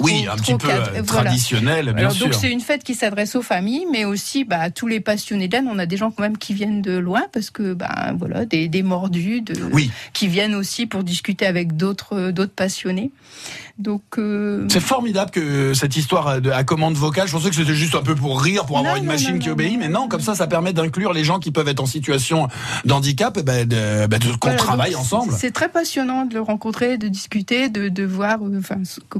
Oui, 0.00 0.26
un 0.30 0.36
petit 0.36 0.54
peu 0.54 0.68
euh, 0.70 1.02
Voilà. 1.04 1.24
traditionnel, 1.30 1.86
bien 1.86 1.96
Alors, 1.96 2.12
sûr. 2.12 2.26
donc 2.26 2.34
c'est 2.34 2.50
une 2.50 2.60
fête 2.60 2.84
qui 2.84 2.94
s'adresse 2.94 3.34
aux 3.34 3.42
familles, 3.42 3.86
mais 3.92 4.04
aussi 4.04 4.44
bah, 4.44 4.58
à 4.60 4.70
tous 4.70 4.86
les 4.86 5.00
passionnés 5.00 5.48
laine. 5.48 5.68
On 5.70 5.78
a 5.78 5.86
des 5.86 5.96
gens 5.96 6.10
quand 6.10 6.22
même 6.22 6.36
qui 6.38 6.54
viennent 6.54 6.82
de 6.82 6.96
loin 6.98 7.22
parce 7.32 7.50
que 7.50 7.72
bah, 7.74 8.12
voilà, 8.18 8.44
des, 8.44 8.68
des 8.68 8.82
mordus, 8.82 9.40
de, 9.42 9.54
Oui. 9.72 9.90
qui 10.12 10.28
viennent 10.28 10.54
aussi 10.54 10.86
pour 10.86 11.02
discuter 11.04 11.46
avec 11.46 11.76
d'autres 11.76 12.14
euh, 12.16 12.32
d'autres 12.32 12.52
passionnés. 12.52 13.10
Donc 13.78 14.02
euh, 14.18 14.66
C'est 14.70 14.80
formidable 14.80 15.30
que 15.30 15.74
cette 15.74 15.96
histoire 15.96 16.40
de, 16.40 16.50
à 16.50 16.64
commande 16.64 16.94
vocale, 16.94 17.26
je 17.28 17.32
pensais 17.32 17.50
que 17.50 17.56
c'était 17.56 17.74
juste 17.74 17.94
un 17.94 18.02
peu 18.02 18.14
pour 18.14 18.40
rire, 18.40 18.64
pour 18.64 18.78
avoir 18.78 18.96
une 18.96 19.04
non, 19.04 19.12
machine 19.12 19.34
non, 19.34 19.38
qui 19.38 19.50
obéit, 19.50 19.78
mais 19.78 19.88
non, 19.88 20.08
comme 20.08 20.20
ça, 20.22 20.34
ça 20.34 20.46
permet 20.46 20.72
d'inclure 20.72 21.12
les 21.12 21.24
gens 21.24 21.38
qui 21.38 21.50
peuvent 21.50 21.68
être 21.68 21.80
en 21.80 21.86
situation 21.86 22.48
d'handicap, 22.84 23.38
ben, 23.40 23.66
de, 23.68 24.06
de- 24.06 24.36
qu'on 24.36 24.48
Voilà, 24.48 24.56
travaille 24.56 24.94
ensemble. 24.94 25.32
C'est 25.36 25.50
très 25.52 25.68
passionnant 25.68 26.24
de 26.24 26.34
le 26.34 26.40
rencontrer, 26.40 26.96
de 26.96 27.08
discuter, 27.08 27.68
de, 27.68 27.88
de 27.90 28.04
voir 28.04 28.38
enfin, 28.58 28.76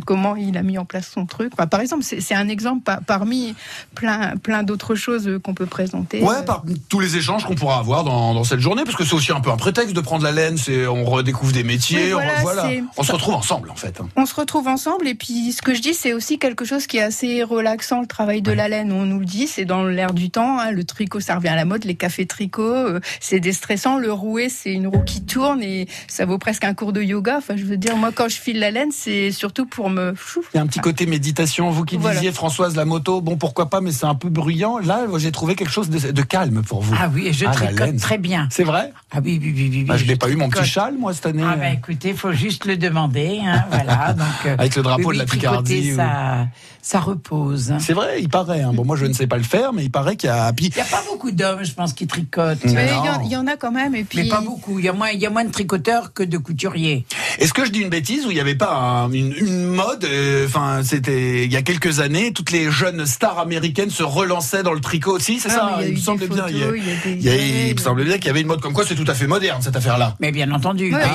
comment 0.07 0.37
il 0.37 0.57
a 0.57 0.63
mis 0.67 0.79
en 0.79 0.85
place 0.85 1.11
son 1.13 1.25
truc. 1.27 1.53
Par 1.57 1.81
exemple, 1.81 2.03
c'est 2.05 2.35
un 2.35 2.49
exemple 2.49 2.83
par- 2.83 3.01
parmi 3.03 3.55
plein, 3.95 4.37
plein 4.37 4.63
d'autres 4.63 4.95
choses 4.95 5.31
qu'on 5.43 5.55
peut 5.55 5.67
présenter. 5.67 6.23
Ouais, 6.23 6.45
par 6.45 6.65
tous 6.89 7.01
les 7.01 7.17
échanges 7.17 7.45
qu'on 7.45 7.55
pourra 7.55 7.79
avoir 7.79 8.05
dans, 8.05 8.35
dans 8.35 8.45
cette 8.45 8.61
journée, 8.61 8.83
parce 8.85 8.97
que 8.97 9.05
c'est 9.05 9.15
aussi 9.15 9.33
un 9.33 9.41
peu 9.41 9.51
un 9.51 9.57
prétexte 9.57 9.95
de 9.95 10.01
prendre 10.01 10.25
la 10.25 10.33
laine, 10.33 10.57
c'est 10.59 10.87
on 10.87 11.05
redécouvre 11.05 11.53
des 11.53 11.65
métiers, 11.65 12.13
on, 12.15 12.21
voilà, 12.43 12.69
se 13.03 13.13
retrouve 13.13 13.35
ensemble 13.35 13.71
en 13.71 13.77
fait. 13.77 14.01
On 14.17 14.27
se 14.27 14.35
retrouve 14.35 14.69
ensemble 14.69 15.09
et 15.09 15.15
puis 15.15 15.53
ce 15.53 15.63
que 15.63 15.75
je 15.75 15.81
dis, 15.81 15.95
c'est 15.95 16.13
aussi 16.13 16.39
quelque 16.39 16.65
chose 16.65 16.87
qui 16.87 16.99
est 16.99 17.03
assez 17.03 17.43
relaxant, 17.43 18.01
le 18.01 18.07
travail 18.07 18.43
de 18.43 18.53
la 18.53 18.69
laine. 18.69 18.93
On 18.93 19.05
nous 19.07 19.21
le 19.21 19.25
dit, 19.25 19.47
c'est 19.47 19.65
dans 19.65 19.85
l'air 19.85 20.13
du 20.13 20.31
temps. 20.31 20.59
hein, 20.59 20.71
le 20.73 20.85
tricot, 20.85 21.21
ça 21.21 21.37
revient 21.37 21.49
à 21.49 21.57
la 21.57 21.65
mode. 21.65 21.85
Les 21.85 21.95
cafés 21.95 22.27
tricot, 22.27 22.63
euh, 22.75 23.01
c'est 23.21 23.41
déstressant. 23.41 23.99
Le 23.99 24.13
rouet, 24.13 24.49
c'est 24.49 24.73
une 24.73 24.87
roue 24.89 25.03
qui 25.05 25.23
tourne 25.23 25.63
et 25.63 25.87
ça 26.09 26.27
vaut 26.27 26.39
presque 26.39 26.65
un 26.65 26.75
cours 26.75 26.93
de 26.93 27.03
yoga. 27.03 27.37
Enfin, 27.39 27.57
je 27.57 27.65
veux 27.65 27.77
dire, 27.77 27.97
moi, 27.97 28.11
quand 28.13 28.29
je 28.29 28.37
file 28.37 28.59
la 28.59 28.71
laine, 28.71 28.91
c'est 28.93 29.31
surtout 29.31 29.67
pour 29.67 29.91
me... 29.91 30.15
Fou. 30.15 30.43
Il 30.57 30.61
y 30.61 30.61
a 30.61 30.63
un 30.63 30.69
petit 30.69 30.81
côté 30.81 31.05
méditation, 31.05 31.69
vous 31.71 31.85
qui 31.85 31.99
Voilà. 31.99 32.17
disiez 32.17 32.33
Françoise 32.33 32.77
la 32.77 32.87
moto, 32.87 33.21
bon 33.21 33.37
pourquoi 33.37 33.69
pas, 33.69 33.83
mais 33.83 33.93
c'est 33.93 34.07
un 34.07 34.15
peu 34.15 34.31
bruyant. 34.31 34.79
Là, 34.79 35.03
j'ai 35.19 35.31
trouvé 35.31 35.55
quelque 35.55 35.71
chose 35.71 35.91
de, 35.91 36.13
de 36.13 36.23
calme 36.23 36.63
pour 36.63 36.81
vous. 36.81 36.95
Ah 36.99 37.11
oui, 37.13 37.27
et 37.27 37.35
je 37.35 37.45
Ah, 37.45 37.51
tricote 37.51 37.99
très 37.99 38.17
bien. 38.17 38.49
C'est 38.51 38.65
vrai 38.65 38.91
Ah 39.13 39.19
oui, 39.23 39.39
oui, 39.43 39.53
oui, 39.55 39.69
oui. 39.71 39.85
Bah, 39.85 39.99
Je 39.99 40.07
n'ai 40.07 40.17
pas 40.17 40.31
eu 40.31 40.37
mon 40.37 40.49
petit 40.49 40.65
châle 40.65 40.95
moi 40.99 41.13
cette 41.13 41.27
année. 41.27 41.43
Ah 41.47 41.57
ben 41.57 41.75
écoutez, 41.75 42.15
faut 42.15 42.33
juste 42.33 42.65
le 42.65 42.79
demander, 42.79 43.41
hein, 43.45 43.65
voilà. 43.71 44.15
Donc 44.15 44.27
euh, 44.47 44.55
Avec 44.57 44.75
le 44.77 44.83
drapeau 44.83 45.11
oui, 45.11 45.17
de 45.17 45.21
la 45.21 45.27
Picardie, 45.27 45.93
ou- 45.93 45.97
Ça, 45.97 46.47
ça 46.81 47.01
repose. 47.01 47.75
C'est 47.79 47.93
vrai, 47.93 48.23
il 48.23 48.31
paraît. 48.31 48.63
hein. 48.63 48.73
Bon, 48.73 48.87
moi, 48.87 48.97
je 48.97 49.05
ne 49.05 49.13
sais 49.13 49.27
pas 49.27 49.37
le 49.37 49.43
faire, 49.43 49.75
mais 49.75 49.85
il 49.85 49.91
paraît 49.91 50.17
qu'il 50.17 50.31
y 50.31 50.33
a. 50.33 50.51
Puis, 50.55 50.69
Il 50.69 50.75
n'y 50.77 50.81
a 50.81 50.85
pas 50.85 51.03
beaucoup 51.11 51.33
d'hommes, 51.33 51.65
je 51.65 51.73
pense, 51.75 51.93
qui 51.93 52.07
tricotent. 52.07 52.61
Il 52.65 52.71
y, 52.71 52.77
en- 52.79 53.21
il 53.25 53.31
y 53.31 53.37
en 53.37 53.47
a 53.47 53.57
quand 53.57 53.73
même. 53.73 53.95
Et 53.95 54.05
puis, 54.05 54.23
Mais 54.23 54.29
pas 54.31 54.41
beaucoup. 54.41 54.79
Il 54.79 54.87
y 54.87 54.89
a 54.89 54.95
moins, 54.95 55.11
il 55.11 55.21
y 55.21 55.27
a 55.27 55.31
moins 55.31 55.45
de 55.45 55.51
tricoteurs 55.51 56.15
que 56.15 56.23
de 56.23 56.39
couturiers. 56.39 57.05
est-ce 57.39 57.53
que 57.53 57.67
je 57.67 57.71
dis 57.73 57.81
une 57.81 57.91
bêtise 57.91 58.25
ou 58.25 58.31
il 58.31 58.35
n'y 58.35 58.41
avait 58.41 58.55
pas 58.55 58.73
un- 58.75 59.11
une, 59.13 59.33
une 59.35 59.67
mode 59.67 60.05
euh, 60.05 60.46
Enfin, 60.47 60.81
c'était 60.85 61.45
il 61.45 61.53
y 61.53 61.57
a 61.57 61.63
quelques 61.63 62.01
années, 62.01 62.33
toutes 62.33 62.51
les 62.51 62.71
jeunes 62.71 63.07
stars 63.07 63.39
américaines 63.39 63.91
se 63.91 64.03
relançaient 64.03 64.63
dans 64.63 64.73
le 64.73 64.81
tricot 64.81 65.17
aussi, 65.17 65.41
c'est 65.41 65.49
Ah, 65.51 65.79
ça 65.79 65.87
il 65.87 65.93
me 65.95 65.99
semblait 65.99 66.29
bien. 66.29 66.45
Il, 66.49 66.59
y 66.59 66.63
a- 66.63 66.67
photos, 66.67 66.79
il 66.79 66.87
y 66.87 66.91
a 66.91 66.95
des- 67.05 67.11
il 67.13 67.23
y 67.23 67.29
a- 67.29 67.33
ouais, 67.33 67.69
il 67.71 67.75
me 67.75 67.81
semblait 67.81 68.05
bien 68.05 68.17
qu'il 68.17 68.27
y 68.27 68.31
avait 68.31 68.41
une 68.41 68.47
mode 68.47 68.61
comme 68.61 68.73
quoi 68.73 68.85
c'est 68.87 68.95
tout 68.95 69.05
à 69.09 69.15
fait 69.15 69.27
moderne 69.27 69.61
cette 69.63 69.77
affaire-là. 69.77 70.15
Mais 70.21 70.33
bien 70.33 70.51
entendu, 70.53 70.87
Ouais, 70.95 71.01
cas, 71.01 71.09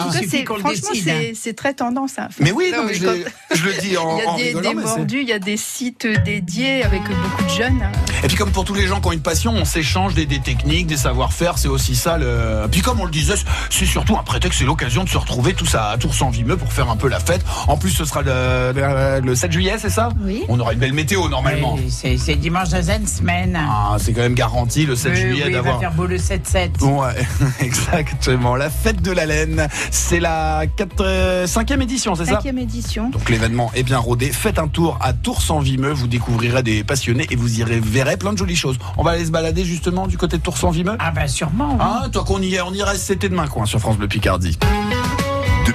le 0.53 0.59
franchement, 0.59 0.89
c'est 1.35 1.53
très 1.55 1.73
tendance. 1.73 2.13
hein. 2.17 2.27
Mais 2.39 2.51
oui, 2.51 2.69
Non, 2.71 2.77
non, 2.77 2.83
mais 2.83 2.91
mais 2.93 2.97
je, 2.99 3.05
quand- 3.05 3.11
l'ai- 3.13 3.25
je 3.55 3.63
le 3.65 3.73
dis 3.81 3.97
en, 3.97 4.17
Il 4.17 4.19
y 4.19 4.21
a 4.21 4.35
des, 4.35 4.43
rigolant, 4.43 4.73
des 5.05 5.15
il 5.21 5.27
y 5.29 5.33
a 5.33 5.39
des 5.39 5.57
sites 5.57 6.07
dédiés 6.25 6.83
avec 6.83 7.01
beaucoup 7.03 7.43
de 7.43 7.49
jeunes. 7.49 7.79
hein. 7.83 7.91
Et 8.23 8.27
puis 8.27 8.35
comme 8.37 8.51
pour 8.51 8.65
tous 8.65 8.73
les 8.75 8.87
gens 8.87 9.01
qui 9.01 9.07
ont 9.07 9.11
une 9.11 9.21
passion, 9.21 9.53
on 9.55 9.65
s'échange 9.65 10.13
des, 10.13 10.25
des 10.25 10.39
techniques, 10.39 10.87
des 10.87 10.97
savoir-faire, 10.97 11.57
c'est 11.57 11.67
aussi 11.67 11.95
ça. 11.95 12.17
Le... 12.17 12.67
Puis 12.71 12.81
comme 12.81 12.99
on 12.99 13.05
le 13.05 13.11
disait, 13.11 13.35
c'est 13.69 13.85
surtout 13.85 14.15
un 14.17 14.23
prétexte, 14.23 14.59
c'est 14.59 14.65
l'occasion 14.65 15.03
de 15.03 15.09
se 15.09 15.17
retrouver 15.17 15.53
tous 15.53 15.75
à 15.75 15.95
Tours 15.99 16.13
en 16.21 16.29
Vimeux 16.29 16.57
pour 16.57 16.71
faire 16.71 16.89
un 16.89 16.95
peu 16.97 17.07
la 17.07 17.19
fête. 17.19 17.41
En 17.67 17.77
plus, 17.77 17.89
ce 17.91 18.05
sera 18.05 18.21
le, 18.21 18.71
le- 18.75 19.10
le 19.19 19.35
7 19.35 19.51
juillet, 19.51 19.75
c'est 19.77 19.89
ça 19.89 20.09
Oui. 20.23 20.43
On 20.47 20.59
aura 20.59 20.73
une 20.73 20.79
belle 20.79 20.93
météo 20.93 21.27
normalement. 21.29 21.77
C'est 21.89 22.17
c'est 22.17 22.35
dimanche 22.35 22.69
dans 22.69 22.81
une 22.81 23.07
semaine. 23.07 23.57
Ah, 23.59 23.97
c'est 23.99 24.13
quand 24.13 24.21
même 24.21 24.33
garanti 24.35 24.85
le 24.85 24.95
7 24.95 25.11
Oui, 25.11 25.17
juillet 25.19 25.33
oui, 25.33 25.43
il 25.47 25.51
va 25.53 25.57
d'avoir. 25.61 25.79
faire 25.79 25.91
beau 25.93 26.05
le 26.05 26.17
7-7. 26.17 26.81
Ouais, 26.83 27.13
exactement. 27.59 28.55
La 28.55 28.69
fête 28.69 29.01
de 29.01 29.11
la 29.11 29.25
laine, 29.25 29.67
c'est 29.91 30.19
la 30.19 30.63
4, 30.75 31.45
5e 31.45 31.81
édition, 31.81 32.15
c'est 32.15 32.25
ça 32.25 32.31
Cinquième 32.35 32.57
édition. 32.59 33.09
donc 33.09 33.29
l'événement 33.29 33.71
est 33.75 33.83
bien 33.83 33.97
rodé. 33.97 34.31
Faites 34.31 34.59
un 34.59 34.67
tour 34.67 34.97
à 35.01 35.13
Tours-en-Vimeux, 35.13 35.91
vous 35.91 36.07
découvrirez 36.07 36.63
des 36.63 36.83
passionnés 36.83 37.27
et 37.29 37.35
vous 37.35 37.59
irez 37.59 37.79
verrez 37.79 38.17
plein 38.17 38.33
de 38.33 38.37
jolies 38.37 38.55
choses. 38.55 38.77
On 38.97 39.03
va 39.03 39.11
aller 39.11 39.25
se 39.25 39.31
balader 39.31 39.65
justement 39.65 40.07
du 40.07 40.17
côté 40.17 40.37
de 40.37 40.41
Tours-en-Vimeux. 40.43 40.95
Ah 40.99 41.11
ben 41.11 41.27
sûrement. 41.27 41.69
oui. 41.73 41.77
Ah, 41.79 42.07
toi 42.11 42.23
qu'on 42.23 42.41
y 42.41 42.55
est, 42.55 42.61
on 42.61 42.73
y 42.73 42.83
reste, 42.83 43.03
c'était 43.03 43.29
demain 43.29 43.47
coin 43.47 43.65
sur 43.65 43.79
France 43.79 43.97
Bleu 43.97 44.07
Picardie. 44.07 44.57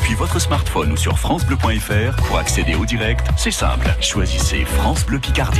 Depuis 0.07 0.19
votre 0.19 0.39
smartphone 0.39 0.93
ou 0.93 0.97
sur 0.97 1.19
francebleu.fr, 1.19 2.15
pour 2.29 2.39
accéder 2.39 2.77
au 2.77 2.87
direct, 2.87 3.27
c'est 3.37 3.51
simple. 3.51 3.93
Choisissez 4.01 4.65
France 4.65 5.05
Bleu 5.05 5.19
Picardie. 5.19 5.59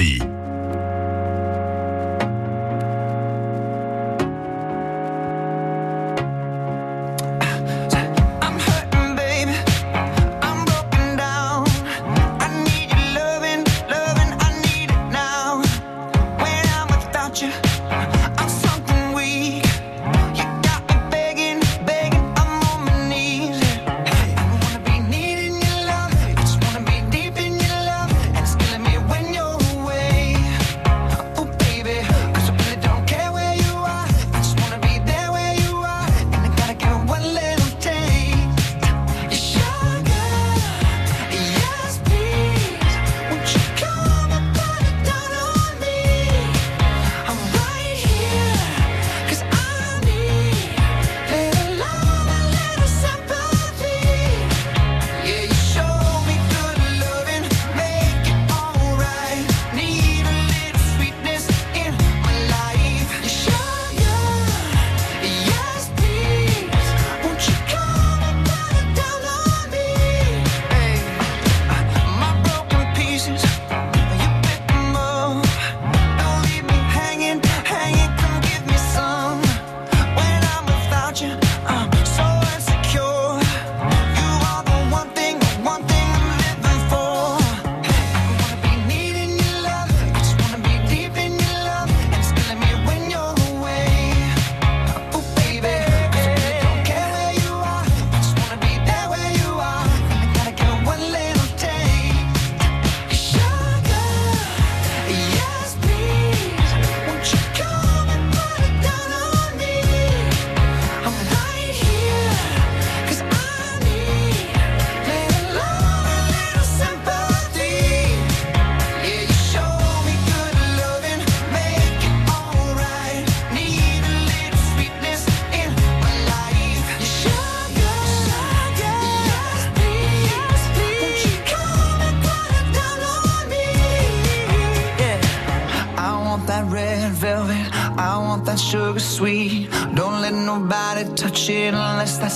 Picardie. 0.00 0.29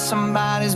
somebody's 0.05 0.74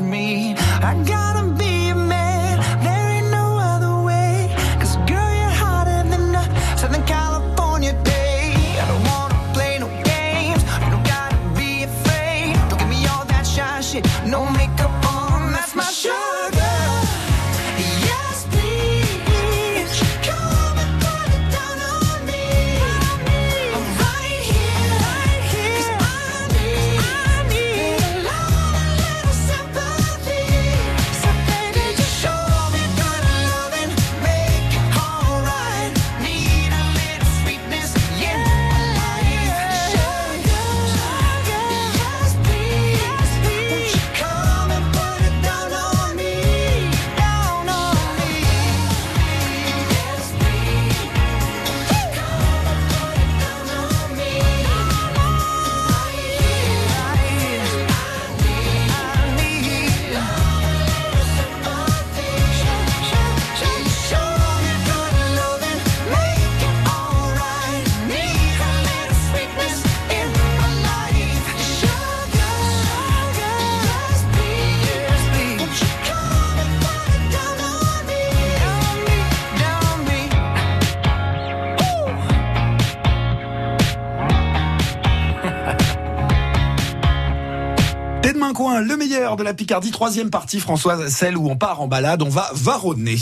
Picardie, 89.59 89.91
troisième 89.91 90.31
partie, 90.31 90.61
Françoise, 90.61 91.13
celle 91.13 91.37
où 91.37 91.51
on 91.51 91.57
part 91.57 91.81
en 91.81 91.89
balade, 91.89 92.23
on 92.23 92.29
va 92.29 92.49
varonner. 92.55 93.17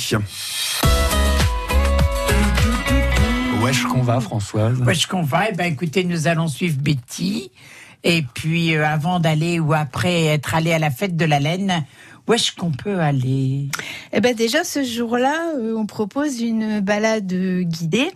Où 3.58 3.66
est-ce 3.66 3.86
qu'on 3.86 4.02
va, 4.02 4.20
Françoise? 4.20 4.78
Où 4.78 4.90
est-ce 4.90 5.06
qu'on 5.06 5.22
va? 5.22 5.48
Eh 5.48 5.54
bien, 5.54 5.64
écoutez, 5.64 6.04
nous 6.04 6.26
allons 6.26 6.46
suivre 6.46 6.76
Betty. 6.78 7.50
Et 8.04 8.22
puis, 8.34 8.76
euh, 8.76 8.86
avant 8.86 9.18
d'aller 9.18 9.58
ou 9.58 9.72
après 9.72 10.24
être 10.24 10.54
allé 10.54 10.74
à 10.74 10.78
la 10.78 10.90
fête 10.90 11.16
de 11.16 11.24
la 11.24 11.40
laine, 11.40 11.86
où 12.28 12.34
est-ce 12.34 12.52
qu'on 12.52 12.70
peut 12.70 13.00
aller? 13.00 13.70
Eh 14.12 14.20
bien, 14.20 14.34
déjà, 14.34 14.62
ce 14.62 14.84
jour-là, 14.84 15.54
euh, 15.56 15.74
on 15.74 15.86
propose 15.86 16.42
une 16.42 16.80
balade 16.80 17.32
guidée 17.62 18.10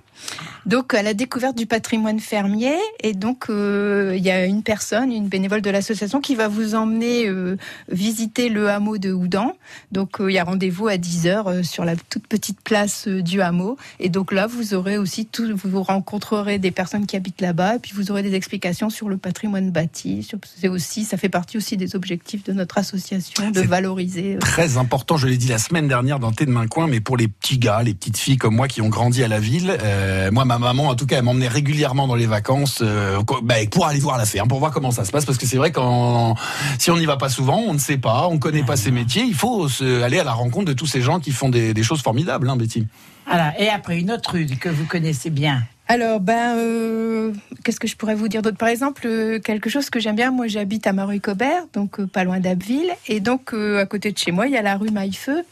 donc 0.67 0.95
à 0.95 1.03
la 1.03 1.15
découverte 1.15 1.57
du 1.57 1.67
patrimoine 1.67 2.21
fermier, 2.21 2.77
et 3.03 3.15
donc 3.15 3.47
euh, 3.49 4.15
il 4.17 4.23
y 4.23 4.31
a 4.31 4.45
une 4.45 4.63
personne, 4.63 5.11
une 5.11 5.29
bénévole 5.29 5.63
de 5.63 5.71
l'association 5.71 6.21
qui 6.21 6.35
va 6.35 6.49
vous 6.49 6.75
emmener 6.75 7.29
euh, 7.29 7.57
visiter 7.91 8.49
le 8.49 8.69
hameau 8.69 8.99
de 8.99 9.13
Houdan. 9.13 9.55
Donc 9.93 10.21
euh, 10.21 10.31
il 10.31 10.35
y 10.35 10.39
a 10.39 10.45
rendez-vous 10.45 10.89
à 10.89 10.97
10h 10.97 11.63
sur 11.65 11.85
la 11.85 11.97
toute 11.97 12.27
petite 12.27 12.61
place 12.61 13.09
du 13.09 13.41
hameau. 13.41 13.77
Et 13.99 14.09
donc 14.09 14.33
là, 14.33 14.47
vous 14.47 14.75
aurez 14.75 14.99
aussi 14.99 15.27
tout, 15.27 15.49
vous 15.55 15.83
rencontrerez 15.83 16.59
des 16.59 16.71
personnes 16.71 17.07
qui 17.07 17.17
habitent 17.17 17.41
là-bas, 17.41 17.77
et 17.77 17.79
puis 17.79 17.93
vous 17.95 18.11
aurez 18.11 18.23
des 18.23 18.35
explications 18.35 18.91
sur 18.91 19.09
le 19.09 19.17
patrimoine 19.17 19.71
bâti. 19.71 20.29
C'est 20.61 20.69
aussi, 20.69 21.05
ça 21.05 21.17
fait 21.17 21.29
partie 21.29 21.57
aussi 21.57 21.77
des 21.77 21.97
objectifs 21.97 22.45
de 22.45 22.53
notre 22.53 22.79
association 22.79 23.51
de 23.51 23.61
valoriser. 23.61 24.37
Très 24.41 24.77
important, 24.77 25.17
je 25.17 25.27
l'ai 25.27 25.37
dit 25.37 25.49
la 25.49 25.59
semaine 25.59 25.89
dernière 25.89 26.19
dans 26.19 26.33
Thé 26.33 26.47
de 26.47 26.51
Main 26.51 26.67
mais 26.89 27.01
pour 27.01 27.17
les 27.17 27.29
petits 27.29 27.59
gars, 27.59 27.83
les 27.83 27.95
petites 27.95 28.17
filles 28.17 28.37
comme 28.37 28.55
moi 28.55 28.69
qui 28.69 28.81
ont 28.81 28.89
grandi 28.89 29.23
à 29.23 29.29
la 29.29 29.41
ville. 29.41 29.77
Euh, 30.11 30.31
moi, 30.31 30.44
ma 30.44 30.59
maman, 30.59 30.88
en 30.88 30.94
tout 30.94 31.07
cas, 31.07 31.18
elle 31.18 31.25
m'emmenait 31.25 31.49
régulièrement 31.49 32.07
dans 32.07 32.14
les 32.14 32.27
vacances 32.27 32.81
euh, 32.83 33.20
bah, 33.42 33.55
pour 33.70 33.87
aller 33.87 34.01
voir 34.01 34.18
la 34.18 34.27
ferme, 34.27 34.49
pour 34.49 34.59
voir 34.59 34.73
comment 34.73 34.90
ça 34.90 35.05
se 35.05 35.12
passe. 35.12 35.25
Parce 35.25 35.38
que 35.38 35.46
c'est 35.46 35.57
vrai 35.57 35.70
quand 35.70 36.35
si 36.79 36.90
on 36.90 36.99
n'y 36.99 37.07
va 37.07 37.16
pas 37.16 37.29
souvent, 37.29 37.62
on 37.66 37.75
ne 37.75 37.79
sait 37.79 37.99
pas, 37.99 38.27
on 38.29 38.35
ne 38.35 38.38
connaît 38.38 38.62
pas 38.64 38.77
ces 38.77 38.90
métiers. 38.90 39.23
Il 39.23 39.35
faut 39.35 39.68
aller 39.83 40.18
à 40.18 40.25
la 40.25 40.33
rencontre 40.33 40.66
de 40.66 40.73
tous 40.73 40.87
ces 40.87 41.01
gens 41.01 41.20
qui 41.20 41.31
font 41.31 41.49
des, 41.49 41.75
des 41.75 41.83
choses 41.83 42.03
formidables, 42.03 42.49
hein, 42.49 42.57
Betty. 42.57 42.87
Voilà. 43.27 43.59
Et 43.61 43.68
après, 43.68 43.99
une 43.99 44.11
autre 44.11 44.33
rue 44.33 44.46
que 44.46 44.68
vous 44.68 44.85
connaissez 44.85 45.31
bien. 45.31 45.62
Alors, 45.92 46.20
ben, 46.20 46.57
euh, 46.57 47.33
qu'est-ce 47.64 47.81
que 47.81 47.88
je 47.88 47.96
pourrais 47.96 48.14
vous 48.14 48.29
dire 48.29 48.42
d'autre? 48.42 48.57
Par 48.57 48.68
exemple, 48.68 49.03
euh, 49.07 49.40
quelque 49.40 49.68
chose 49.68 49.90
que 49.90 49.98
j'aime 49.98 50.14
bien, 50.14 50.31
moi 50.31 50.46
j'habite 50.46 50.87
à 50.87 50.92
Mareuil-Cobert, 50.92 51.64
donc 51.72 51.98
euh, 51.98 52.07
pas 52.07 52.22
loin 52.22 52.38
d'Abbeville, 52.38 52.92
et 53.09 53.18
donc 53.18 53.53
à 53.53 53.87
côté 53.87 54.12
de 54.12 54.16
chez 54.16 54.31
moi, 54.31 54.46
il 54.46 54.53
y 54.53 54.57
a 54.57 54.62
la 54.62 54.76
rue 54.76 54.90
Maillefeu. 54.90 55.42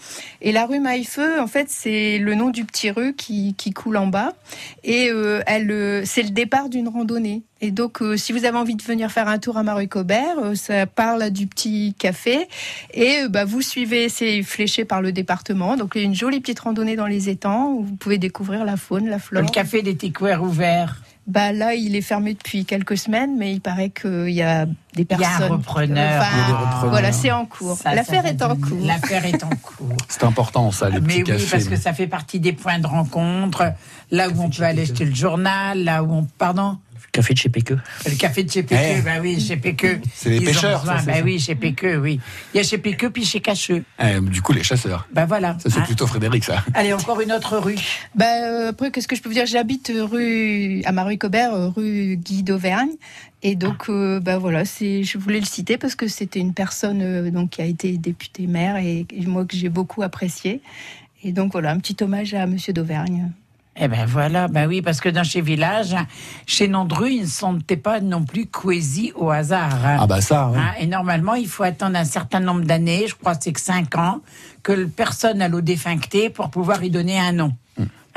Et 0.40 0.53
la 0.53 0.66
rue 0.66 0.79
Maillefeu, 0.79 1.40
en 1.40 1.48
fait, 1.48 1.66
c'est 1.70 2.18
le 2.18 2.37
nom 2.37 2.51
du 2.51 2.64
petit 2.64 2.92
rue 2.92 3.14
qui, 3.14 3.55
qui 3.55 3.72
coule 3.72 3.96
en 3.96 4.07
bas, 4.07 4.35
et 4.85 5.11
elle, 5.46 6.07
c'est 6.07 6.22
le 6.22 6.31
départ 6.31 6.68
d'une 6.68 6.87
randonnée. 6.87 7.42
Et 7.61 7.72
donc, 7.72 7.98
si 8.16 8.33
vous 8.33 8.44
avez 8.44 8.57
envie 8.57 8.77
de 8.77 8.83
venir 8.85 9.11
faire 9.11 9.27
un 9.27 9.38
tour 9.38 9.57
à 9.57 9.64
Mareuil-Cobert, 9.64 10.38
euh, 10.38 10.55
ça 10.55 10.87
part 10.87 11.16
là 11.16 11.29
du 11.29 11.48
petit 11.48 11.92
café, 11.98 12.46
et 12.94 13.27
bah, 13.29 13.44
vous 13.44 13.62
suivez, 13.62 14.09
c'est 14.09 14.44
fléché 14.44 14.85
par 14.85 15.03
le 15.03 15.11
département, 15.11 15.77
donc 15.77 15.92
il 15.96 16.03
y 16.03 16.05
a 16.05 16.05
une 16.05 16.14
jolie 16.14 16.38
petite 16.38 16.61
randonnée 16.61 16.94
dans 16.94 17.09
les 17.09 17.29
étangs 17.29 17.72
où 17.72 17.83
vous 17.83 17.96
pouvez 17.96 18.18
découvrir 18.18 18.64
la 18.64 18.77
faune, 18.77 19.09
la 19.09 19.18
flore. 19.18 19.42
Le 19.42 19.48
café 19.48 19.83
des 19.83 19.96
Técouères 19.96 20.28
ouvert. 20.37 21.01
Bah 21.27 21.53
là, 21.53 21.75
il 21.75 21.95
est 21.95 22.01
fermé 22.01 22.33
depuis 22.33 22.64
quelques 22.64 22.97
semaines, 22.97 23.37
mais 23.37 23.53
il 23.53 23.61
paraît 23.61 23.91
qu'il 23.91 24.31
y 24.31 24.41
a 24.41 24.64
des 24.64 24.73
Il 24.97 25.01
y 25.03 25.05
personnes. 25.05 25.43
a 25.43 25.45
un 25.45 25.49
repreneur. 25.49 26.21
Enfin, 26.23 26.31
Il 26.33 26.38
y 26.38 26.43
a 26.43 26.47
des 26.47 26.53
repreneurs. 26.55 26.88
Voilà, 26.91 27.12
c'est 27.12 27.31
en 27.31 27.45
cours. 27.45 27.79
L'affaire 27.85 28.25
est 28.25 28.41
en 28.43 28.57
cours. 28.57 28.87
L'affaire 28.87 29.27
est 29.27 29.45
en 29.45 29.51
cours. 29.62 29.97
C'est 30.09 30.25
important, 30.25 30.71
ça, 30.71 30.88
les 30.88 31.01
Mais 31.01 31.07
petits 31.07 31.19
oui, 31.19 31.25
cafés. 31.25 31.47
parce 31.51 31.64
que 31.64 31.77
ça 31.77 31.93
fait 31.93 32.07
partie 32.07 32.41
des 32.41 32.55
points 32.55 32.79
de 32.79 32.87
rencontre, 32.87 33.75
là 34.11 34.31
où 34.31 34.41
on 34.41 34.49
peut 34.49 34.62
aller 34.62 34.83
acheter 34.83 35.05
le 35.05 35.14
journal, 35.14 35.85
là 35.85 36.03
où 36.03 36.11
on... 36.12 36.27
Pardon? 36.38 36.79
Café 37.19 37.35
de 37.35 37.39
chez 37.41 37.49
Péqueux. 37.49 37.81
Le 38.07 38.15
café 38.15 38.45
de 38.45 38.51
chez 38.53 38.63
PQ, 38.63 38.81
Eh. 38.99 39.03
bah 39.03 39.11
oui, 39.21 39.41
chez 39.41 39.57
PQ. 39.57 40.01
C'est 40.15 40.31
les 40.31 40.41
pêcheurs, 40.41 40.87
ça, 40.87 40.99
ça. 41.01 41.13
oui, 41.25 41.41
chez 41.41 41.57
PQ, 41.57 41.97
oui. 41.97 42.21
Il 42.55 42.59
y 42.59 42.61
a 42.61 42.63
chez 42.63 42.79
PQ 42.79 43.11
puis 43.11 43.25
chez 43.25 43.41
Cacheux. 43.41 43.83
Eh, 43.99 44.21
du 44.21 44.41
coup, 44.41 44.53
les 44.53 44.63
chasseurs. 44.63 45.09
Bah 45.13 45.27
voilà. 45.27 45.57
Ça, 45.59 45.69
c'est 45.69 45.81
hein. 45.81 45.83
plutôt 45.83 46.07
Frédéric, 46.07 46.45
ça. 46.45 46.63
Allez, 46.75 46.93
encore 46.93 47.21
une 47.21 47.33
autre 47.33 47.59
rue. 47.59 47.75
Euh, 48.21 48.69
après, 48.69 48.93
qu'est-ce 48.93 49.09
que 49.09 49.17
je 49.17 49.21
peux 49.23 49.29
vous 49.29 49.35
dire? 49.35 49.47
J'habite 49.47 49.91
euh, 49.91 50.05
rue 50.05 50.81
à 50.85 50.93
Marie-Cobert, 50.93 51.53
euh, 51.55 51.69
rue 51.71 52.17
Guy 52.17 52.45
d'Auvergne. 52.45 52.91
Et 53.43 53.57
donc, 53.57 53.87
euh, 53.89 54.21
bah 54.21 54.39
voilà, 54.39 54.65
c'est, 54.65 55.03
je 55.03 55.19
voulais 55.19 55.41
le 55.41 55.47
citer 55.47 55.77
parce 55.77 55.97
que 55.97 56.07
c'était 56.07 56.39
une 56.41 56.55
personne 56.55 57.03
euh, 57.03 57.31
donc 57.33 57.51
qui 57.51 57.63
a 57.63 57.65
été 57.65 57.97
députée 57.99 58.47
maire 58.47 58.77
et, 58.77 59.07
et 59.13 59.27
moi 59.27 59.45
que 59.45 59.57
j'ai 59.57 59.69
beaucoup 59.71 60.03
apprécié. 60.05 60.61
Et 61.25 61.33
donc 61.33 61.51
voilà, 61.51 61.73
un 61.73 61.79
petit 61.81 61.97
hommage 62.03 62.35
à 62.35 62.47
Monsieur 62.47 62.73
d'Auvergne. 62.73 63.33
Eh 63.81 63.88
ben 63.88 64.07
voilà, 64.07 64.49
ben 64.49 64.67
oui, 64.67 64.83
parce 64.83 65.01
que 65.01 65.09
dans 65.09 65.23
chez 65.23 65.41
Village, 65.41 65.95
chez 66.47 66.67
Nondru, 66.67 67.11
ils 67.11 67.23
ne 67.23 67.27
sont 67.27 67.59
pas 67.83 68.01
non 68.01 68.25
plus 68.25 68.47
coésis 68.47 69.12
au 69.14 69.31
hasard. 69.31 69.79
Ah 69.85 70.07
bah 70.07 70.21
ça, 70.21 70.49
ouais. 70.49 70.59
Hein, 70.59 70.73
et 70.81 70.87
normalement, 70.87 71.35
il 71.35 71.47
faut 71.47 71.62
attendre 71.62 71.97
un 71.97 72.05
certain 72.05 72.41
nombre 72.41 72.64
d'années, 72.64 73.07
je 73.07 73.14
crois 73.14 73.37
que 73.37 73.45
c'est 73.45 73.53
que 73.53 73.61
5 73.61 73.97
ans, 73.97 74.21
que 74.62 74.85
personne 74.85 75.41
a 75.43 75.49
l'eau 75.49 75.61
défuncté 75.61 76.29
pour 76.29 76.51
pouvoir 76.51 76.83
y 76.83 76.91
donner 76.91 77.19
un 77.21 77.33
nom. 77.33 77.53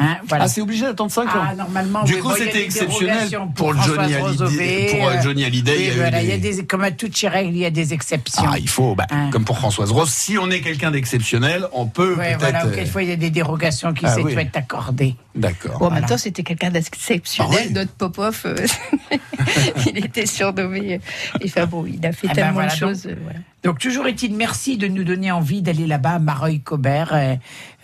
Hein, 0.04 0.18
voilà. 0.28 0.46
Ah, 0.46 0.48
c'est 0.48 0.62
obligé 0.62 0.84
d'attendre 0.86 1.12
5 1.12 1.28
ans 1.28 1.44
Ah, 1.50 1.54
normalement, 1.56 2.04
Du 2.04 2.16
oui, 2.16 2.20
coup, 2.20 2.30
bon, 2.30 2.36
c'était 2.36 2.64
exceptionnel 2.64 3.30
pour 3.56 3.74
Johnny 3.82 4.14
Hallyday- 4.14 4.90
pour, 4.98 5.08
euh, 5.08 5.12
euh, 5.14 5.22
Johnny 5.22 5.46
Hallyday, 5.46 5.72
oui, 5.78 5.90
il 5.92 5.98
y 5.98 6.02
a 6.02 6.08
eu 6.08 6.12
des- 6.12 6.24
il 6.24 6.30
y 6.30 6.32
a 6.32 6.38
des, 6.38 6.66
comme 6.66 6.84
à 6.84 6.92
toutes 6.92 7.18
règles, 7.20 7.52
il 7.52 7.58
y 7.60 7.66
a 7.66 7.70
des 7.70 7.94
exceptions. 7.94 8.44
Ah, 8.48 8.58
il 8.58 8.68
faut, 8.70 8.96
bah, 8.96 9.06
Hein. 9.12 9.30
comme 9.32 9.46
pour 9.46 9.58
Françoise 9.58 9.92
Rose, 9.92 10.10
si 10.10 10.38
on 10.38 10.50
est 10.50 10.62
quelqu'un 10.62 10.92
d'exceptionnel, 10.92 11.68
on 11.74 11.86
peut 11.86 12.16
Ouais, 12.16 12.36
peut-être. 12.36 12.40
voilà, 12.40 12.66
euh, 12.66 12.72
quelquefois, 12.76 13.04
il 13.04 13.10
y 13.10 13.14
a 13.14 13.16
des 13.16 13.30
dérogations 13.30 13.94
qui 13.94 14.06
Ah, 14.06 14.16
oui. 14.24 14.34
être 14.34 14.58
accordées. 14.58 15.16
D'accord. 15.36 15.78
Bon, 15.80 15.86
en 15.86 15.90
même 15.90 16.00
Voilà. 16.00 16.08
temps, 16.08 16.18
c'était 16.18 16.44
quelqu'un 16.44 16.72
d'exceptionnel. 16.72 17.58
Ah 17.60 17.64
oui. 17.68 17.74
Notre 17.74 17.92
Popov, 17.94 18.42
euh, 18.46 18.56
il 19.88 20.06
était 20.06 20.26
surnommé. 20.26 21.00
Enfin 21.46 21.66
bon, 21.66 21.86
il 21.86 22.06
a 22.06 22.12
fait 22.12 22.28
ben 22.28 22.34
tellement 22.34 22.54
voilà, 22.54 22.74
de 22.74 22.80
donc- 22.80 22.90
choses. 22.90 23.06
euh, 23.08 23.16
voilà. 23.24 23.40
Donc 23.64 23.78
toujours 23.78 24.08
est-il 24.08 24.34
merci 24.36 24.78
de 24.78 24.88
nous 24.88 25.04
donner 25.04 25.32
envie 25.32 25.62
d'aller 25.62 25.86
là-bas 25.86 26.14
à 26.14 26.20
Mareuil-Cobert, 26.20 27.14
euh, 27.14 27.36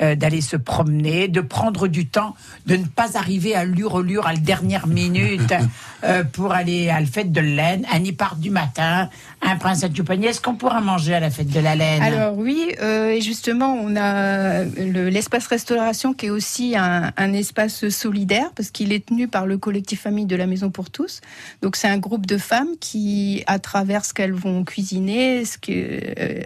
euh, 0.01 0.15
d'aller 0.15 0.41
se 0.41 0.57
promener, 0.57 1.27
de 1.27 1.39
prendre 1.39 1.87
du 1.87 2.07
temps, 2.07 2.35
de 2.65 2.77
ne 2.77 2.85
pas 2.85 3.15
arriver 3.15 3.53
à 3.53 3.63
l'ure-lure 3.63 4.25
à 4.25 4.33
la 4.33 4.39
dernière 4.39 4.87
minute 4.87 5.53
euh, 6.03 6.23
pour 6.23 6.53
aller 6.53 6.89
à 6.89 6.99
la 6.99 7.05
fête 7.05 7.31
de 7.31 7.41
laine, 7.41 7.85
un 7.91 7.99
Nipart 7.99 8.37
du 8.37 8.49
matin, 8.49 9.09
un 9.41 9.55
prince 9.55 9.83
à 9.83 9.89
Tupanier. 9.89 10.29
Est-ce 10.29 10.41
qu'on 10.41 10.55
pourra 10.55 10.81
manger 10.81 11.13
à 11.13 11.19
la 11.19 11.29
fête 11.29 11.49
de 11.49 11.59
la 11.59 11.75
laine? 11.75 12.01
Alors 12.01 12.37
oui, 12.37 12.69
euh, 12.81 13.09
et 13.11 13.21
justement, 13.21 13.73
on 13.73 13.95
a 13.95 14.63
le- 14.63 15.09
l'espace 15.09 15.47
restauration 15.47 16.13
qui 16.13 16.25
est 16.25 16.29
aussi 16.29 16.75
un, 16.75 17.11
un 17.15 17.33
espace 17.33 17.87
solidaire 17.89 18.51
parce 18.55 18.71
qu'il 18.71 18.91
est 18.91 19.05
tenu 19.05 19.27
par 19.27 19.45
le 19.45 19.57
collectif 19.57 20.01
famille 20.01 20.25
de 20.25 20.35
la 20.35 20.47
Maison 20.47 20.69
pour 20.69 20.89
tous. 20.89 21.21
Donc 21.61 21.75
c'est 21.75 21.87
un 21.87 21.97
groupe 21.99 22.25
de 22.25 22.37
femmes 22.37 22.67
qui, 22.81 23.43
à 23.47 23.59
travers 23.59 24.05
ce 24.05 24.13
qu'elles 24.13 24.33
vont 24.33 24.63
cuisiner, 24.63 25.45
ce 25.45 25.57
que 25.57 25.71
euh, 25.71 26.41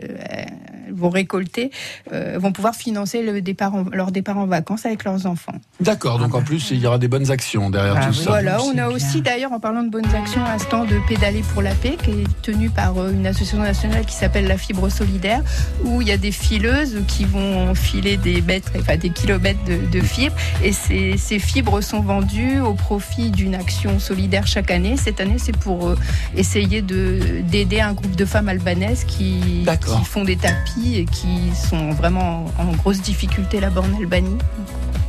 vont 0.92 1.10
récolter, 1.10 1.72
euh, 2.12 2.38
vont 2.38 2.52
pouvoir 2.52 2.76
financer 2.76 3.24
le 3.24 3.42
départ 3.42 3.74
en- 3.74 3.86
leur 3.94 4.12
départ 4.12 4.38
en 4.38 4.46
vacances 4.46 4.86
avec 4.86 5.06
leurs 5.06 5.26
enfants. 5.26 5.56
D'accord, 5.80 6.20
donc 6.20 6.36
en 6.36 6.42
plus, 6.42 6.72
il 6.72 6.80
y 6.80 6.88
aura 6.88 6.98
des 6.98 7.08
bonnes 7.08 7.32
actions 7.32 7.70
derrière 7.70 7.96
Ah 7.98 8.08
tout 8.08 8.18
oui. 8.18 8.24
ça. 8.26 8.30
Voilà, 8.32 8.62
on 8.64 8.72
a 8.72 8.74
bien. 8.74 8.88
aussi 8.90 9.22
d'ailleurs, 9.22 9.54
en 9.54 9.60
parlant 9.62 9.84
de 9.84 9.90
bonnes 9.90 10.14
actions, 10.14 10.44
un 10.44 10.58
stand 10.60 10.90
de 10.90 11.00
pédaler 11.08 11.42
pour 11.54 11.62
la 11.62 11.74
paix 11.74 11.96
qui 12.04 12.12
est 12.12 12.42
tenu 12.42 12.70
par 12.70 12.81
euh, 12.98 13.12
une 13.12 13.28
association 13.28 13.60
nationale 13.60 14.06
qui 14.06 14.16
s'appelle 14.16 14.48
la 14.48 14.58
Fibre 14.58 14.90
Solidaire, 14.90 15.42
où 15.84 16.02
il 16.02 16.08
y 16.08 16.12
a 16.12 16.18
des 16.18 16.32
fileuses 16.32 16.98
qui 17.08 17.26
vont 17.26 17.76
filer 17.76 18.18
des 18.18 18.42
mètres, 18.42 18.72
enfin 18.80 18.98
des 18.98 19.10
kilomètres 19.10 19.64
de, 19.66 19.78
de 19.92 20.02
fibres, 20.04 20.36
et 20.64 20.72
ces, 20.72 21.18
ces 21.18 21.40
fibres 21.40 21.82
sont 21.82 22.02
vendues 22.02 22.60
au 22.60 22.74
profit 22.74 23.32
d'une 23.32 23.56
action 23.56 24.00
solidaire 24.00 24.48
chaque 24.48 24.72
année. 24.72 24.98
Cette 24.98 25.20
année, 25.22 25.38
c'est 25.38 25.56
pour 25.56 25.90
euh, 25.90 25.98
essayer 26.36 26.82
de 26.82 27.20
d'aider 27.44 27.82
un 27.82 27.94
groupe 27.94 28.16
de 28.16 28.26
femmes 28.26 28.50
albanaises 28.50 29.04
qui, 29.06 29.66
font 30.06 30.24
des 30.24 30.36
tapis 30.38 30.96
et 30.96 31.06
qui 31.06 31.52
sont 31.70 31.92
vraiment 31.92 32.46
en 32.58 32.72
grosse 32.74 33.02
difficulté 33.02 33.60
là-bas 33.60 33.82
en 33.82 33.98
Albanie. 34.00 34.38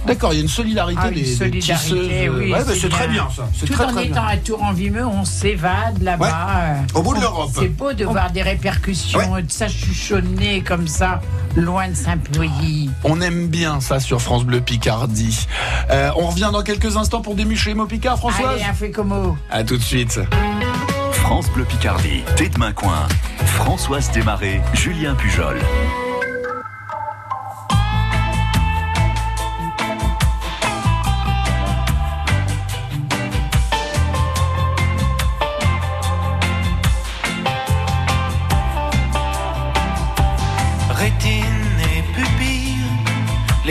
D'accord, 0.04 0.32
il 0.32 0.36
y 0.36 0.38
a 0.40 0.42
une 0.42 0.48
solidarité 0.48 0.98
Ah, 1.00 1.08
une 1.10 1.14
des, 1.14 1.20
des 1.22 1.32
solidarité, 1.34 1.84
tisseuses. 1.94 2.08
oui, 2.36 2.52
Ouais, 2.52 2.64
bah, 2.64 2.72
c'est 2.76 2.88
très 2.88 3.06
bien. 3.06 3.28
ça. 3.36 3.48
Tout 3.64 3.72
très 3.72 3.84
en 3.84 3.92
très 3.92 4.06
étant 4.06 4.14
bien. 4.22 4.30
à 4.30 4.36
Tour 4.36 4.60
en 4.64 4.72
Vimeux, 4.72 5.06
on 5.06 5.24
s'évade 5.24 6.02
là-bas. 6.02 6.48
euh, 6.58 6.98
Au 6.98 7.02
bout 7.02 7.14
de 7.14 7.20
l'Europe. 7.20 7.50
C'est 7.62 7.68
beau 7.68 7.92
de 7.92 8.04
voir 8.04 8.30
des 8.30 8.42
répercussions, 8.42 9.36
de 9.40 9.50
ça 9.50 9.68
chuchonner 9.68 10.62
comme 10.62 10.88
ça, 10.88 11.20
loin 11.56 11.88
de 11.88 11.94
Saint-Pouilly. 11.94 12.90
On 13.04 13.20
aime 13.20 13.48
bien 13.48 13.80
ça 13.80 14.00
sur 14.00 14.20
France 14.20 14.44
Bleu 14.44 14.60
Picardie. 14.60 15.46
Euh, 15.90 16.10
on 16.16 16.26
revient 16.26 16.50
dans 16.52 16.62
quelques 16.62 16.96
instants 16.96 17.20
pour 17.20 17.34
démucher 17.34 17.70
les 17.70 17.74
mots 17.74 17.86
Picard, 17.86 18.18
Françoise 18.18 18.54
Allez, 18.54 18.64
un 18.64 18.74
fait 18.74 18.90
comme 18.90 19.36
À 19.50 19.62
tout 19.62 19.76
de 19.76 19.82
suite. 19.82 20.18
France 21.12 21.48
Bleu 21.50 21.64
Picardie, 21.64 22.22
Tête 22.36 22.54
de 22.54 22.58
Main 22.58 22.72
Coin, 22.72 23.06
Françoise 23.44 24.10
Desmarais, 24.10 24.60
Julien 24.74 25.14
Pujol. 25.14 25.56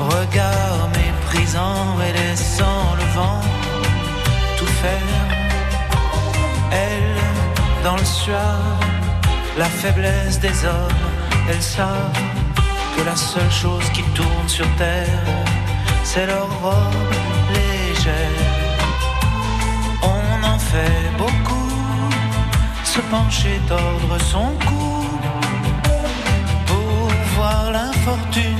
Regard 0.00 0.88
méprisant 0.96 1.98
et 2.00 2.12
laissant 2.18 2.94
le 2.96 3.04
vent 3.14 3.40
tout 4.56 4.72
faire. 4.82 5.28
Elles, 6.72 7.84
dans 7.84 7.96
le 7.96 8.04
soir, 8.04 8.58
la 9.58 9.66
faiblesse 9.66 10.40
des 10.40 10.64
hommes, 10.64 11.04
elles 11.50 11.62
savent 11.62 12.18
que 12.96 13.02
la 13.02 13.14
seule 13.14 13.50
chose 13.50 13.88
qui 13.94 14.02
tourne 14.14 14.48
sur 14.48 14.66
terre, 14.76 15.24
c'est 16.02 16.26
leur 16.26 16.48
robe 16.62 17.12
légère. 17.54 18.46
On 20.02 20.46
en 20.54 20.58
fait 20.58 21.10
beaucoup, 21.18 21.72
se 22.84 23.00
pencher, 23.14 23.60
tordre 23.68 24.18
son 24.32 24.48
cou 24.66 25.06
pour 26.66 27.08
voir 27.36 27.70
l'infortune, 27.70 28.59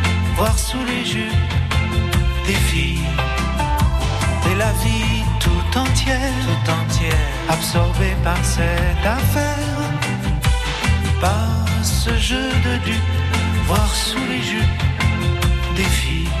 voir 0.41 0.57
sous 0.57 0.83
les 0.85 1.05
jupes 1.05 1.53
des 2.47 2.59
filles. 2.69 3.07
Et 4.49 4.55
la 4.55 4.71
vie 4.83 5.21
tout 5.39 5.79
entière, 5.85 6.33
tout 6.47 6.71
entière, 6.81 7.27
absorbée 7.47 8.15
par 8.23 8.43
cette 8.43 9.05
affaire, 9.19 9.77
par 11.25 11.47
ce 11.83 12.13
jeu 12.17 12.47
de 12.67 12.73
dupes, 12.87 13.19
voir 13.67 13.89
sous 13.93 14.25
les 14.31 14.41
jupes 14.51 14.83
des 15.75 15.89
filles. 15.99 16.40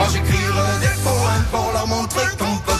Moi 0.00 0.08
j'écrirai 0.10 0.80
des 0.80 1.02
poèmes 1.02 1.44
pour 1.52 1.72
leur 1.74 1.86
montrer 1.86 2.24
qu'on 2.38 2.56
peut 2.64 2.79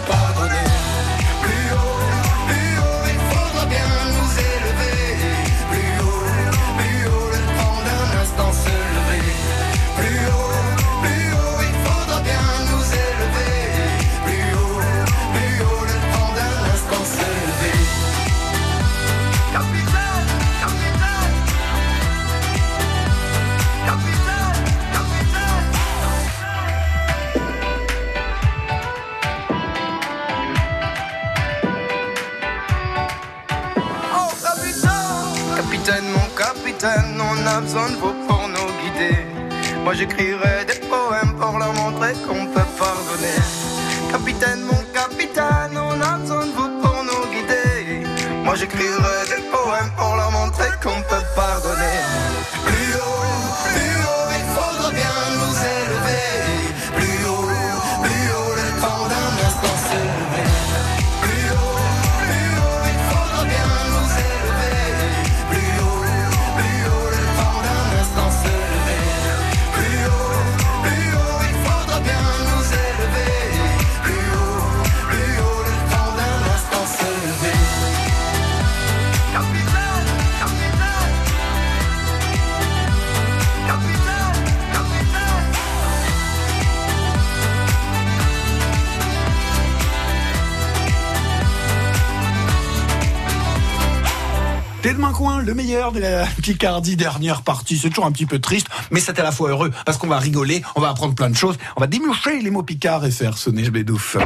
Picardie, 96.51 96.97
dernière 96.97 97.43
partie. 97.43 97.77
C'est 97.77 97.87
toujours 97.87 98.05
un 98.05 98.11
petit 98.11 98.25
peu 98.25 98.39
triste, 98.39 98.67
mais 98.91 98.99
c'est 98.99 99.17
à 99.17 99.23
la 99.23 99.31
fois 99.31 99.51
heureux 99.51 99.71
parce 99.85 99.97
qu'on 99.97 100.07
va 100.07 100.19
rigoler, 100.19 100.61
on 100.75 100.81
va 100.81 100.89
apprendre 100.89 101.15
plein 101.15 101.29
de 101.29 101.35
choses, 101.35 101.55
on 101.77 101.79
va 101.79 101.87
démurcher 101.87 102.41
les 102.41 102.51
mots 102.51 102.61
picards 102.61 103.05
et 103.05 103.11
faire 103.11 103.37
sonner 103.37 103.63
Jbedouf. 103.63 104.17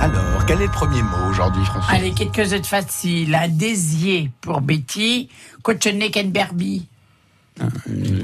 Alors, 0.00 0.46
quel 0.46 0.62
est 0.62 0.64
le 0.64 0.70
premier 0.70 1.02
mot 1.02 1.28
aujourd'hui, 1.28 1.62
François? 1.66 1.92
Allez, 1.92 2.12
quelque 2.12 2.42
chose 2.42 2.52
de 2.52 2.64
facile. 2.64 3.34
Un 3.34 3.48
désier 3.48 4.30
pour 4.40 4.62
Betty, 4.62 5.28
cochonnet 5.62 6.10
and 6.16 6.28
Barbie. 6.28 6.86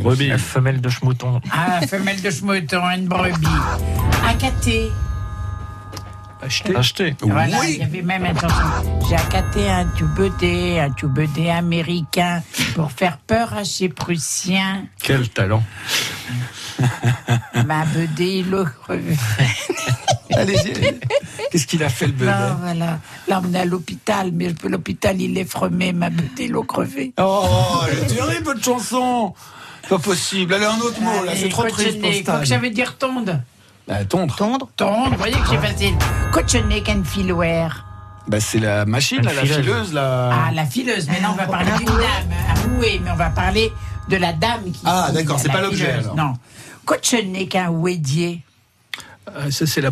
Brebis. 0.01 0.29
La 0.29 0.39
femelle 0.39 0.81
de 0.81 0.89
schmouton. 0.89 1.43
Ah, 1.53 1.87
femelle 1.87 2.23
de 2.23 2.31
schmouton, 2.31 2.89
une 2.97 3.07
brebis. 3.07 3.47
Accaté. 4.27 4.91
Acheter. 6.43 6.75
Acheter. 6.77 7.17
Voilà, 7.21 7.65
il 7.67 7.79
y 7.79 7.83
avait 7.83 8.03
même. 8.03 8.27
J'ai 9.09 9.15
accaté 9.15 9.69
un 9.69 9.87
tubedé, 9.87 10.81
un 10.81 10.91
tubedé 10.91 11.51
américain 11.51 12.43
pour 12.75 12.91
faire 12.91 13.19
peur 13.19 13.55
à 13.55 13.65
ces 13.65 13.89
Prussiens. 13.89 14.87
Quel 15.03 15.29
talent. 15.29 15.63
Ma 17.65 17.85
bedé, 17.85 18.43
le 18.43 18.65
crevé. 18.65 19.17
Allez-y. 20.35 20.99
Qu'est-ce 21.51 21.67
qu'il 21.67 21.85
a 21.85 21.89
fait 21.89 22.07
le 22.07 22.13
bebé 22.13 22.33
Non, 22.33 22.57
voilà. 22.61 22.99
L'emmener 23.29 23.61
à 23.61 23.65
l'hôpital, 23.65 24.31
mais 24.33 24.49
l'hôpital, 24.65 25.21
il 25.21 25.37
est 25.39 25.45
fremé, 25.45 25.93
ma 25.93 26.11
bedé, 26.11 26.49
l'eau 26.49 26.65
crevée. 26.65 27.13
Oh, 27.21 27.47
elle 27.89 27.99
est 27.99 28.07
terrible, 28.07 28.45
votre 28.45 28.65
chanson 28.65 29.35
Pas 29.89 29.99
possible. 29.99 30.55
Allez, 30.55 30.65
un 30.65 30.79
autre 30.79 31.01
mot, 31.01 31.23
là, 31.25 31.33
c'est 31.37 31.51
trop 31.51 31.69
triste 31.69 32.01
pour 32.01 32.11
Quoi 32.11 32.41
que 32.41 32.45
Stan. 32.45 32.45
ça 32.47 32.59
veut 32.59 32.71
dire 32.71 32.97
tonde 32.99 33.41
Bah, 33.89 34.05
tondre. 34.05 34.35
Tondre 34.37 34.69
Tondre, 34.77 35.11
vous 35.11 35.17
voyez 35.19 35.35
que 35.35 35.49
c'est 35.49 35.59
facile. 35.59 35.95
Cochonnet 36.33 36.83
and 36.89 37.05
filouère. 37.05 37.85
Bah, 38.29 38.41
c'est 38.41 38.61
la 38.61 38.85
machine, 38.85 39.23
là, 39.23 39.33
la 39.35 39.45
fileuse, 39.45 39.93
là. 39.93 40.31
Ah, 40.33 40.53
la 40.53 40.65
fileuse. 40.65 41.09
Maintenant, 41.09 41.31
on 41.33 41.37
va 41.37 41.47
parler 41.47 41.73
d'une 41.79 41.87
dame. 41.87 42.31
Ah, 42.49 42.55
oui, 42.79 43.01
mais 43.03 43.11
on 43.11 43.17
va 43.17 43.31
parler 43.31 43.73
de 44.09 44.17
la 44.17 44.33
dame 44.33 44.71
qui. 44.73 44.81
Ah, 44.85 45.11
d'accord, 45.13 45.39
c'est 45.41 45.49
la 45.49 45.55
pas 45.55 45.61
l'objet. 45.61 45.97
Non. 46.17 46.35
Cochonnet 46.85 47.47
qu'un 47.47 47.69
ouédier. 47.71 48.43
Euh, 49.37 49.51
ça, 49.53 49.67
c'est 49.67 49.81
le 49.81 49.91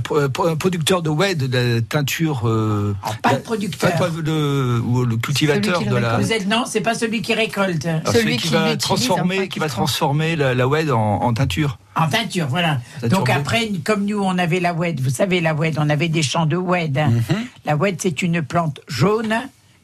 producteur 0.56 1.02
de 1.02 1.08
wed, 1.08 1.38
de 1.48 1.56
la 1.76 1.80
teinture. 1.82 2.48
euh, 2.48 2.96
pas 3.22 3.30
la- 3.30 3.36
le 3.38 3.42
producteur. 3.42 3.90
pas- 3.92 3.96
pas 3.96 4.08
le, 4.08 4.80
ou 4.84 5.04
le 5.04 5.16
cultivateur 5.16 5.82
de 5.84 5.94
la. 5.96 6.18
Vous 6.18 6.32
êtes 6.32 6.48
non, 6.48 6.64
c'est 6.66 6.80
pas 6.80 6.94
celui 6.94 7.22
qui 7.22 7.32
récolte. 7.34 7.86
Alors, 7.86 8.12
celui 8.12 8.36
qui, 8.38 8.48
va 8.48 8.76
transformer, 8.76 9.48
qui 9.48 9.60
va 9.60 9.68
transformer 9.68 10.34
la, 10.34 10.52
la 10.54 10.66
wed 10.66 10.90
en, 10.90 10.98
en 11.22 11.32
teinture. 11.32 11.78
En 11.94 12.08
teinture, 12.08 12.48
voilà. 12.48 12.80
Teinture 13.00 13.18
Donc 13.18 13.26
bleue. 13.26 13.34
après, 13.36 13.70
comme 13.84 14.04
nous, 14.04 14.20
on 14.20 14.36
avait 14.36 14.58
la 14.58 14.74
oued, 14.74 15.00
vous 15.00 15.10
savez, 15.10 15.40
la 15.40 15.54
oued, 15.54 15.76
on 15.78 15.88
avait 15.90 16.08
des 16.08 16.22
champs 16.22 16.46
de 16.46 16.56
oued. 16.56 16.98
hein. 16.98 17.10
Mhm. 17.10 17.36
La 17.66 17.76
oued, 17.76 17.96
c'est 18.00 18.22
une 18.22 18.42
plante 18.42 18.80
jaune, 18.88 19.34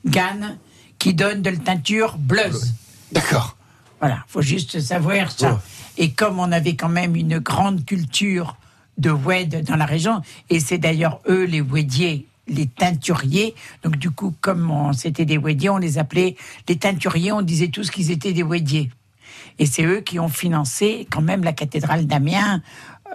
gane, 0.05 0.57
qui 0.99 1.15
donne 1.15 1.43
de 1.43 1.51
la 1.51 1.57
teinture 1.59 2.17
bleuse. 2.19 2.75
D'accord. 3.13 3.57
Voilà, 4.01 4.19
faut 4.29 4.43
juste 4.43 4.81
savoir 4.81 5.31
ça. 5.31 5.61
Et 5.99 6.11
comme 6.13 6.41
on 6.41 6.51
avait 6.53 6.75
quand 6.75 6.89
même 6.89 7.15
une 7.17 7.39
grande 7.39 7.85
culture 7.85 8.57
de 8.99 9.11
oued 9.11 9.65
dans 9.65 9.77
la 9.77 9.87
région, 9.87 10.23
et 10.51 10.61
c'est 10.61 10.79
d'ailleurs 10.79 11.21
eux 11.29 11.45
les 11.45 11.61
ouediers, 11.61 12.27
les 12.49 12.67
teinturiers. 12.67 13.55
Donc 13.83 13.97
du 13.97 14.11
coup, 14.11 14.35
comme 14.41 14.93
c'était 14.95 15.25
des 15.25 15.37
ouediers, 15.39 15.71
on 15.71 15.79
les 15.79 15.99
appelait 15.99 16.37
les 16.69 16.77
teinturiers. 16.77 17.33
On 17.33 17.43
disait 17.43 17.69
tous 17.69 17.91
qu'ils 17.91 18.11
étaient 18.11 18.33
des 18.33 18.43
ouediers. 18.43 18.91
Et 19.59 19.67
c'est 19.67 19.85
eux 19.85 20.01
qui 20.01 20.19
ont 20.21 20.29
financé 20.29 21.07
quand 21.11 21.23
même 21.23 21.43
la 21.43 21.53
cathédrale 21.53 22.07
d'Amiens 22.07 22.63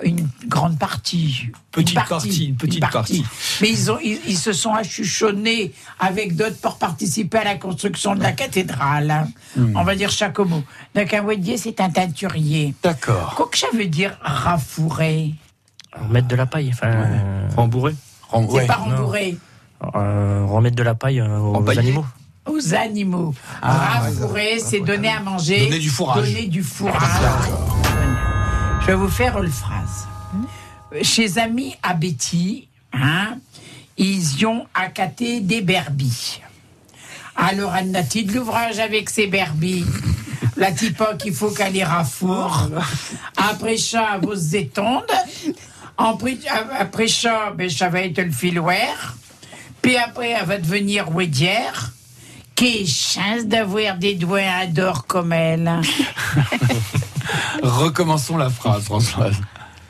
une 0.04 0.28
grande 0.48 0.80
partie. 0.80 1.48
Petite 1.72 1.96
partie, 1.96 2.46
une 2.46 2.56
petite 2.56 2.80
partie. 2.80 3.26
Mais 3.62 3.70
ils, 3.70 3.92
ont, 3.92 4.00
ils, 4.04 4.20
ils 4.28 4.38
se 4.38 4.54
sont 4.54 4.74
achuchonnés 4.74 5.74
avec 6.00 6.36
d'autres 6.36 6.58
pour 6.58 6.78
participer 6.78 7.40
à 7.40 7.44
la 7.44 7.56
construction 7.56 8.16
de 8.16 8.22
la 8.24 8.32
cathédrale. 8.32 9.12
hein. 9.12 9.28
Hmm. 9.56 9.76
On 9.76 9.84
va 9.84 9.96
dire 9.96 10.10
chaque 10.10 10.40
mot. 10.40 10.64
Donc 10.96 11.14
un 11.14 11.24
ouedier, 11.24 11.58
c'est 11.58 11.80
un 11.82 11.90
teinturier. 11.90 12.74
D'accord. 12.82 13.34
Quoi 13.36 13.50
que 13.52 13.58
ça 13.58 13.68
veut 13.74 13.86
dire 13.86 14.18
rafouré? 14.22 15.34
Remettre 15.94 16.28
de 16.28 16.36
la 16.36 16.46
paille. 16.46 16.70
Enfin, 16.74 16.88
euh, 16.88 17.48
rembourrer. 17.56 17.96
C'est 18.52 18.68
pas 18.68 18.76
rembourré. 18.76 19.38
Euh, 19.96 20.46
remettre 20.48 20.76
de 20.76 20.84
la 20.84 20.96
paille 20.96 21.20
euh, 21.20 21.40
aux 21.40 21.56
Empailler. 21.56 21.80
animaux. 21.80 22.06
Aux 22.46 22.74
animaux. 22.74 23.36
Ah, 23.62 24.04
c'est 24.64 24.80
donner 24.80 25.10
à 25.10 25.20
manger. 25.20 25.66
Donner 25.66 25.80
du 25.80 25.90
fourrage. 25.90 26.24
Donner 26.28 26.48
du 26.48 26.64
fourrage. 26.64 27.22
Je 28.82 28.88
vais 28.88 28.96
vous 28.96 29.10
faire 29.10 29.42
une 29.42 29.52
phrase. 29.52 30.08
Chez 31.04 31.38
Amis 31.38 31.76
à 31.84 31.94
Betty, 31.94 32.68
hein, 32.94 33.38
ils 33.98 34.40
y 34.40 34.46
ont 34.46 34.66
accaté 34.74 35.40
des 35.42 35.62
berbies. 35.62 36.42
Alors, 37.36 37.74
Anna-t-il 37.74 38.28
de 38.28 38.34
l'ouvrage 38.34 38.80
avec 38.80 39.10
ses 39.10 39.28
berbies? 39.28 39.86
La 40.58 40.72
type 40.72 41.02
qu'il 41.20 41.34
faut 41.34 41.50
qu'elle 41.50 41.74
les 41.74 41.84
rafourre. 41.84 42.70
Après 43.38 43.78
ça, 43.78 44.20
vous 44.22 44.56
étendent. 44.56 45.04
Après, 46.04 46.38
après 46.80 47.08
ça, 47.08 47.52
ben, 47.56 47.70
ça 47.70 47.90
va 47.90 48.02
être 48.02 48.20
le 48.22 48.32
filoir. 48.32 49.16
Puis 49.82 49.98
après, 49.98 50.30
elle 50.32 50.46
va 50.46 50.58
devenir 50.58 51.14
ouédière. 51.16 51.92
Quelle 52.56 52.86
chance 52.88 53.46
d'avoir 53.46 53.98
des 53.98 54.16
doigts 54.16 54.66
d'or 54.68 55.06
comme 55.08 55.34
elle. 55.34 55.70
Recommençons 57.64 58.38
la 58.38 58.50
phrase, 58.50 58.84
Françoise. 58.84 59.36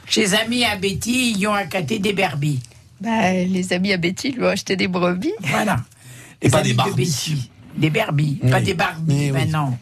Chez 0.06 0.34
Amis 0.34 0.64
à 0.64 0.76
Betty, 0.76 1.34
ils 1.38 1.48
ont 1.48 1.54
accaté 1.54 2.00
des 2.00 2.14
berbies. 2.14 2.60
Bah, 3.00 3.32
les 3.34 3.74
amis 3.74 3.94
à 3.94 3.98
Betty 3.98 4.32
lui 4.32 4.44
ont 4.44 4.50
acheté 4.50 4.76
des 4.76 4.88
brebis. 4.88 5.34
Voilà. 5.42 5.78
Et 6.42 6.50
pas 6.50 6.62
des 6.62 6.72
de 6.72 6.78
Barbies. 6.78 7.06
Betty. 7.06 7.52
Des 7.76 7.90
berbies, 7.90 8.40
Oui. 8.44 8.50
pas 8.52 8.62
des 8.62 8.74
Barbies 8.74 9.14
oui. 9.16 9.32
maintenant. 9.32 9.78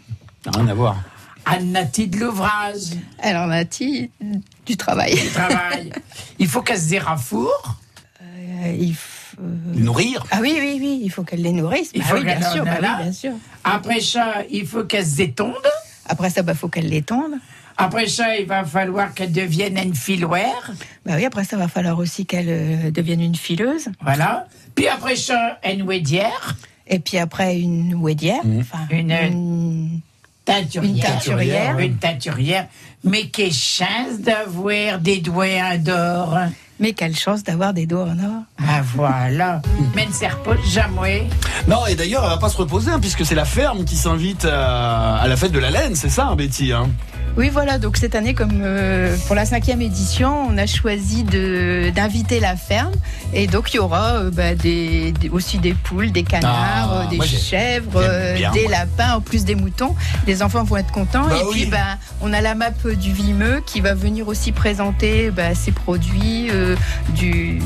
Rien 0.45 0.67
à 0.67 0.73
voir. 0.73 0.97
Anne-Nati 1.45 2.07
de 2.07 2.17
l'ouvrage, 2.19 2.91
Alors, 3.21 3.47
Nati, 3.47 4.11
du 4.69 4.77
travail. 4.77 5.15
du 5.15 5.27
travail. 5.29 5.91
Il 6.37 6.47
faut 6.47 6.61
qu'elle 6.61 6.79
se 6.79 6.89
dérafoure. 6.89 7.75
Euh, 8.21 8.75
il 8.79 8.93
faut- 8.95 9.41
Les 9.73 9.81
nourrir 9.81 10.25
Ah 10.31 10.39
oui, 10.41 10.53
oui, 10.59 10.77
oui, 10.81 11.01
il 11.03 11.09
faut 11.09 11.23
qu'elle 11.23 11.41
les 11.41 11.51
nourrisse. 11.53 11.91
Il 11.93 12.01
Bah 12.01 12.07
faut 12.07 12.15
oui, 12.17 12.23
bien 12.25 12.41
sûr, 12.51 12.63
bah 12.65 12.71
oui, 12.81 13.03
bien 13.03 13.11
sûr. 13.13 13.31
Après 13.63 14.01
ça, 14.01 14.43
il 14.51 14.65
faut 14.67 14.83
qu'elle 14.83 15.05
se 15.05 15.15
détonde. 15.17 15.53
Après 16.07 16.29
ça, 16.29 16.41
bah, 16.43 16.53
faut 16.53 16.67
qu'elle 16.67 16.89
les 16.89 17.01
tende. 17.01 17.33
Après 17.77 18.07
ça, 18.07 18.35
il 18.37 18.45
va 18.45 18.65
falloir 18.65 19.13
qu'elle 19.13 19.31
devienne 19.31 19.77
une 19.77 19.95
filoire. 19.95 20.71
Bah 21.05 21.13
oui, 21.15 21.23
après 21.25 21.45
ça, 21.45 21.55
va 21.55 21.67
falloir 21.69 21.97
aussi 21.97 22.25
qu'elle 22.25 22.49
euh, 22.49 22.91
devienne 22.91 23.21
une 23.21 23.35
fileuse. 23.35 23.87
Voilà. 24.01 24.47
Puis 24.75 24.87
après 24.89 25.15
ça, 25.15 25.57
une 25.65 25.83
ouédière. 25.83 26.57
Et 26.87 26.99
puis 26.99 27.17
après, 27.17 27.57
une 27.59 27.93
ouédière. 27.95 28.41
Enfin, 28.59 28.79
Une- 28.91 29.11
une- 29.11 30.01
Teinturière. 30.43 30.91
Une 30.95 30.99
teinturière. 30.99 31.79
Une 31.79 31.97
teinturière. 31.97 32.67
Mais 33.03 33.27
quelle 33.27 33.53
chance 33.53 34.19
d'avoir 34.19 34.99
des 34.99 35.19
doigts 35.19 35.77
d'or. 35.77 36.37
Mais 36.79 36.93
quelle 36.93 37.15
chance 37.15 37.43
d'avoir 37.43 37.73
des 37.73 37.85
doigts 37.85 38.05
en 38.05 38.19
or. 38.19 38.43
Ah 38.57 38.81
voilà. 38.95 39.61
Mais 39.95 40.05
ne 40.05 40.11
sert 40.11 40.41
pas 40.43 40.55
jamais. 40.65 41.27
Non, 41.67 41.85
et 41.85 41.95
d'ailleurs, 41.95 42.23
elle 42.23 42.29
va 42.29 42.37
pas 42.37 42.49
se 42.49 42.57
reposer, 42.57 42.91
hein, 42.91 42.99
puisque 42.99 43.25
c'est 43.25 43.35
la 43.35 43.45
ferme 43.45 43.83
qui 43.83 43.95
s'invite 43.95 44.45
à, 44.45 45.15
à 45.17 45.27
la 45.27 45.35
fête 45.35 45.51
de 45.51 45.59
la 45.59 45.71
laine, 45.71 45.95
c'est 45.95 46.09
ça, 46.09 46.27
hein, 46.27 46.35
Betty 46.35 46.71
hein 46.71 46.89
Oui, 47.39 47.47
voilà. 47.47 47.77
Donc 47.79 47.95
cette 47.95 48.15
année, 48.15 48.33
comme 48.33 48.59
euh, 48.61 49.15
pour 49.25 49.33
la 49.33 49.45
cinquième 49.45 49.81
édition, 49.81 50.45
on 50.49 50.57
a 50.57 50.65
choisi 50.65 51.23
d'inviter 51.23 52.41
la 52.41 52.57
ferme, 52.57 52.91
et 53.33 53.47
donc 53.47 53.73
il 53.73 53.77
y 53.77 53.79
aura 53.79 54.15
euh, 54.15 54.29
bah, 54.29 54.55
des, 54.55 55.13
des- 55.13 55.29
aussi 55.29 55.57
des 55.57 55.73
poules, 55.73 56.11
des 56.11 56.23
canards, 56.23 56.91
Ah, 56.91 57.01
euh, 57.05 57.09
des 57.09 57.25
chèvres, 57.25 58.03
bien, 58.35 58.51
des 58.51 58.67
lapins, 58.67 59.13
en 59.13 59.21
plus 59.21 59.45
des 59.45 59.55
moutons. 59.55 59.95
Les 60.27 60.43
enfants 60.43 60.65
vont 60.65 60.75
être 60.75 60.91
contents. 60.91 61.27
Bah 61.29 61.37
et 61.39 61.45
oui. 61.45 61.51
puis, 61.61 61.65
bah, 61.67 61.97
on 62.19 62.33
a 62.33 62.41
la 62.41 62.55
map 62.55 62.71
du 62.71 63.13
Vimeux 63.13 63.63
qui 63.65 63.79
va 63.79 63.93
venir 63.93 64.27
aussi 64.27 64.51
présenter 64.51 65.31
ses 65.55 65.71
produits, 65.71 66.49
du 67.15 67.61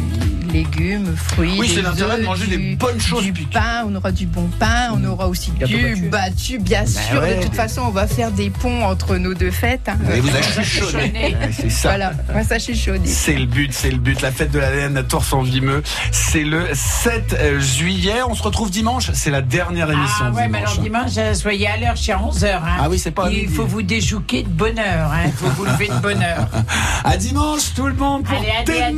légumes, 0.53 1.13
fruits. 1.15 1.55
Oui, 1.59 1.71
c'est 1.73 1.81
l'intérêt 1.81 2.19
de 2.19 2.25
manger 2.25 2.47
du- 2.47 2.57
des 2.57 2.75
bonnes 2.75 2.99
choses. 3.01 3.23
du 3.23 3.31
pain, 3.33 3.83
on 3.87 3.95
aura 3.95 4.11
du 4.11 4.25
bon 4.25 4.47
pain, 4.59 4.91
on 4.93 5.03
aura 5.05 5.27
aussi 5.27 5.51
du 5.51 5.59
battu. 5.59 6.09
battu, 6.09 6.59
bien 6.59 6.85
sûr. 6.85 7.21
ouais, 7.21 7.37
de 7.37 7.43
toute 7.43 7.55
façon, 7.55 7.81
on 7.87 7.89
va 7.89 8.07
faire 8.07 8.31
des 8.31 8.49
ponts 8.49 8.83
entre 8.85 9.17
nos 9.17 9.33
deux 9.33 9.51
fêtes. 9.51 9.87
hein. 9.89 9.97
Et 10.15 10.19
vous 10.21 10.29
avez. 10.29 10.43
Ouais, 10.93 11.33
C'est 11.51 11.69
ça. 11.69 11.89
Voilà, 11.89 12.13
moi 12.31 12.43
ça 12.43 12.59
chuchote. 12.59 13.01
C'est 13.05 13.33
le 13.35 13.45
but, 13.45 13.71
c'est 13.73 13.89
le 13.91 13.97
but. 13.97 14.21
La 14.21 14.31
fête 14.31 14.51
de 14.51 14.59
la 14.59 14.71
laine 14.73 14.97
à 14.97 15.03
Tours 15.03 15.23
en 15.31 15.41
Vimeux, 15.41 15.81
c'est 16.11 16.43
le 16.43 16.67
7 16.73 17.33
euh, 17.39 17.59
juillet. 17.59 18.21
On 18.27 18.35
se 18.35 18.43
retrouve 18.43 18.69
dimanche. 18.69 19.11
C'est 19.13 19.31
la 19.31 19.41
dernière 19.41 19.89
émission 19.91 20.25
Ah 20.27 20.31
ouais, 20.31 20.47
mais 20.47 20.59
dimanche. 20.59 20.71
alors 20.73 20.83
dimanche, 20.83 21.11
euh, 21.17 21.33
soyez 21.33 21.67
à 21.67 21.77
l'heure, 21.77 21.93
c'est 21.97 22.11
à 22.11 22.17
11h. 22.19 22.59
Ah 22.79 22.87
oui, 22.89 22.99
c'est 22.99 23.11
pas 23.11 23.25
à 23.27 23.31
Il 23.31 23.49
faut 23.49 23.65
vous 23.65 23.81
déjouquer 23.81 24.43
de 24.43 24.49
bonne 24.49 24.77
heure. 24.79 25.11
hein. 25.11 25.23
Il 25.25 25.31
faut 25.33 25.47
vous 25.49 25.65
lever 25.65 25.87
de 25.87 25.99
bonne 25.99 26.21
heure. 26.21 26.47
À 27.05 27.17
dimanche, 27.17 27.73
tout 27.75 27.87
le 27.87 27.93
monde, 27.93 28.23
pour 28.23 28.37
Allez, 28.37 28.47
allez, 28.65 28.81
à 28.81 28.91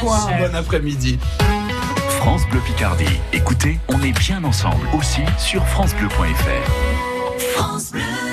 coin. 0.00 0.26
Bon 0.38 0.54
après-midi. 0.54 0.97
France 2.08 2.42
Bleu 2.50 2.60
Picardie. 2.60 3.04
Écoutez, 3.32 3.78
on 3.88 4.02
est 4.02 4.18
bien 4.18 4.42
ensemble 4.42 4.86
aussi 4.96 5.22
sur 5.38 5.64
francebleu.fr. 5.66 7.40
France 7.54 7.92
Bleu. 7.92 8.27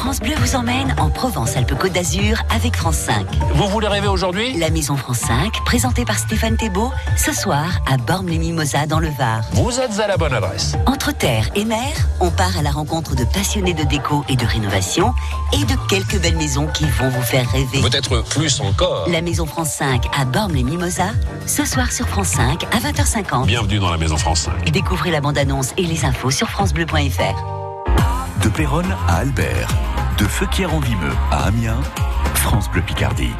France 0.00 0.20
Bleu 0.20 0.32
vous 0.38 0.56
emmène 0.56 0.94
en 0.98 1.10
Provence-Alpes-Côte 1.10 1.92
d'Azur 1.92 2.42
avec 2.48 2.74
France 2.74 2.96
5. 2.96 3.26
Vous 3.54 3.68
voulez 3.68 3.86
rêver 3.86 4.08
aujourd'hui? 4.08 4.56
La 4.56 4.70
Maison 4.70 4.96
France 4.96 5.18
5, 5.18 5.52
présentée 5.66 6.06
par 6.06 6.18
Stéphane 6.18 6.56
Thébault, 6.56 6.90
ce 7.18 7.34
soir 7.34 7.80
à 7.86 7.98
Bormes-les-Mimosas 7.98 8.86
dans 8.86 8.98
le 8.98 9.10
Var. 9.10 9.42
Vous 9.52 9.78
êtes 9.78 10.00
à 10.00 10.06
la 10.06 10.16
bonne 10.16 10.32
adresse. 10.32 10.74
Entre 10.86 11.12
terre 11.12 11.50
et 11.54 11.66
mer, 11.66 11.92
on 12.18 12.30
part 12.30 12.56
à 12.56 12.62
la 12.62 12.70
rencontre 12.70 13.14
de 13.14 13.24
passionnés 13.24 13.74
de 13.74 13.84
déco 13.84 14.24
et 14.30 14.36
de 14.36 14.46
rénovation 14.46 15.12
et 15.52 15.64
de 15.66 15.74
quelques 15.90 16.18
belles 16.18 16.38
maisons 16.38 16.66
qui 16.68 16.86
vont 16.86 17.10
vous 17.10 17.22
faire 17.22 17.46
rêver. 17.50 17.82
Peut-être 17.82 18.24
plus 18.30 18.58
encore. 18.62 19.06
La 19.06 19.20
Maison 19.20 19.44
France 19.44 19.72
5 19.74 20.06
à 20.18 20.24
Bormes-les-Mimosas, 20.24 21.12
ce 21.46 21.66
soir 21.66 21.92
sur 21.92 22.08
France 22.08 22.28
5 22.28 22.64
à 22.72 22.78
20h50. 22.78 23.44
Bienvenue 23.44 23.78
dans 23.78 23.90
la 23.90 23.98
Maison 23.98 24.16
France 24.16 24.44
5. 24.44 24.70
Découvrez 24.70 25.10
la 25.10 25.20
bande-annonce 25.20 25.74
et 25.76 25.84
les 25.84 26.06
infos 26.06 26.30
sur 26.30 26.48
francebleu.fr. 26.48 27.59
De 28.50 28.56
Péronne 28.56 28.96
à 29.06 29.18
Albert, 29.18 29.68
de 30.18 30.24
Feuquières-en-Vimeux 30.24 31.14
à 31.30 31.44
Amiens, 31.44 31.80
France 32.34 32.68
Bleu 32.68 32.82
Picardie. 32.82 33.30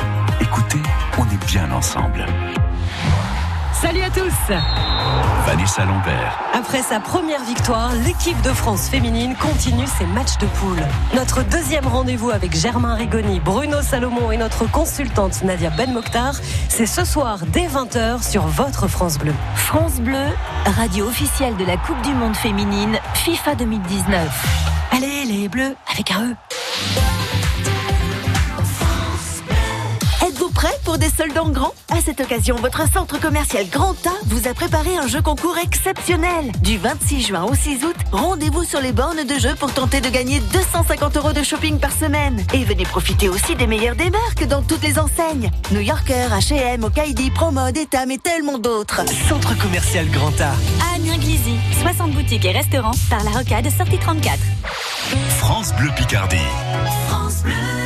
Écoutez, 0.41 0.79
on 1.19 1.25
est 1.25 1.47
bien 1.47 1.71
ensemble. 1.73 2.25
Salut 3.73 4.03
à 4.03 4.11
tous 4.11 4.55
Vanessa 5.47 5.85
Lambert, 5.85 6.39
Après 6.55 6.83
sa 6.83 7.01
première 7.01 7.43
victoire, 7.45 7.93
l'équipe 8.05 8.41
de 8.43 8.51
France 8.51 8.89
féminine 8.89 9.35
continue 9.35 9.87
ses 9.87 10.07
matchs 10.07 10.39
de 10.39 10.47
poule. 10.47 10.83
Notre 11.15 11.43
deuxième 11.43 11.89
rendez-vous 11.89 12.31
avec 12.31 12.55
Germain 12.55 12.95
Rigoni, 12.95 13.41
Bruno 13.41 13.83
Salomon 13.83 14.31
et 14.31 14.37
notre 14.37 14.71
consultante 14.71 15.43
Nadia 15.43 15.71
Ben 15.71 15.93
Mokhtar, 15.93 16.35
c'est 16.69 16.87
ce 16.87 17.05
soir 17.05 17.41
dès 17.49 17.67
20h 17.67 18.23
sur 18.23 18.47
votre 18.47 18.87
France 18.87 19.19
Bleu. 19.19 19.35
France 19.57 20.01
Bleu, 20.01 20.27
radio 20.67 21.07
officielle 21.07 21.57
de 21.57 21.65
la 21.65 21.77
Coupe 21.79 22.01
du 22.03 22.15
Monde 22.15 22.37
féminine 22.37 22.99
FIFA 23.15 23.57
2019. 23.57 24.80
Allez 24.91 25.25
les 25.25 25.49
Bleus, 25.49 25.77
avec 25.89 26.11
un 26.11 26.31
E. 26.31 27.10
pour 30.91 30.99
des 30.99 31.09
soldes 31.09 31.39
en 31.39 31.51
grand 31.51 31.73
À 31.91 32.01
cette 32.05 32.21
occasion, 32.21 32.57
votre 32.57 32.83
centre 32.93 33.21
commercial 33.21 33.65
Grand 33.69 33.95
A 34.09 34.13
vous 34.27 34.49
a 34.49 34.55
préparé 34.55 34.97
un 34.97 35.07
jeu 35.07 35.23
concours 35.23 35.57
exceptionnel. 35.57 36.51
Du 36.63 36.79
26 36.79 37.27
juin 37.27 37.45
au 37.45 37.55
6 37.55 37.85
août, 37.85 37.95
rendez-vous 38.11 38.65
sur 38.65 38.81
les 38.81 38.91
bornes 38.91 39.23
de 39.23 39.39
jeu 39.39 39.55
pour 39.55 39.73
tenter 39.73 40.01
de 40.01 40.09
gagner 40.09 40.41
250 40.41 41.17
euros 41.17 41.33
de 41.33 41.45
shopping 41.45 41.79
par 41.79 41.93
semaine. 41.93 42.45
Et 42.53 42.65
venez 42.65 42.83
profiter 42.83 43.29
aussi 43.29 43.55
des 43.55 43.69
meilleurs 43.69 43.95
des 43.95 44.11
marques 44.11 44.45
dans 44.49 44.63
toutes 44.63 44.83
les 44.83 44.99
enseignes. 44.99 45.53
New 45.71 45.79
Yorker, 45.79 46.27
H&M, 46.33 46.83
Okaidi, 46.83 47.31
Promode, 47.31 47.77
Etam 47.77 48.11
et 48.11 48.19
tellement 48.19 48.59
d'autres. 48.59 49.03
Centre 49.29 49.57
commercial 49.59 50.09
Grand 50.11 50.41
A. 50.41 50.51
Amiens 50.97 51.19
Glizy, 51.19 51.55
60 51.83 52.11
boutiques 52.11 52.47
et 52.47 52.51
restaurants 52.51 52.97
par 53.09 53.23
la 53.23 53.31
rocade 53.31 53.71
sortie 53.71 53.99
34. 53.99 54.37
France 55.39 55.73
Bleu 55.75 55.91
Picardie. 55.97 56.37
France 57.07 57.45
Bleu. 57.45 57.80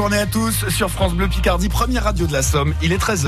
journée 0.00 0.16
à 0.16 0.24
tous 0.24 0.66
sur 0.70 0.90
France 0.90 1.12
Bleu 1.12 1.28
Picardie, 1.28 1.68
première 1.68 2.04
radio 2.04 2.26
de 2.26 2.32
la 2.32 2.42
Somme. 2.42 2.72
Il 2.80 2.90
est 2.90 2.96
13h. 2.96 3.18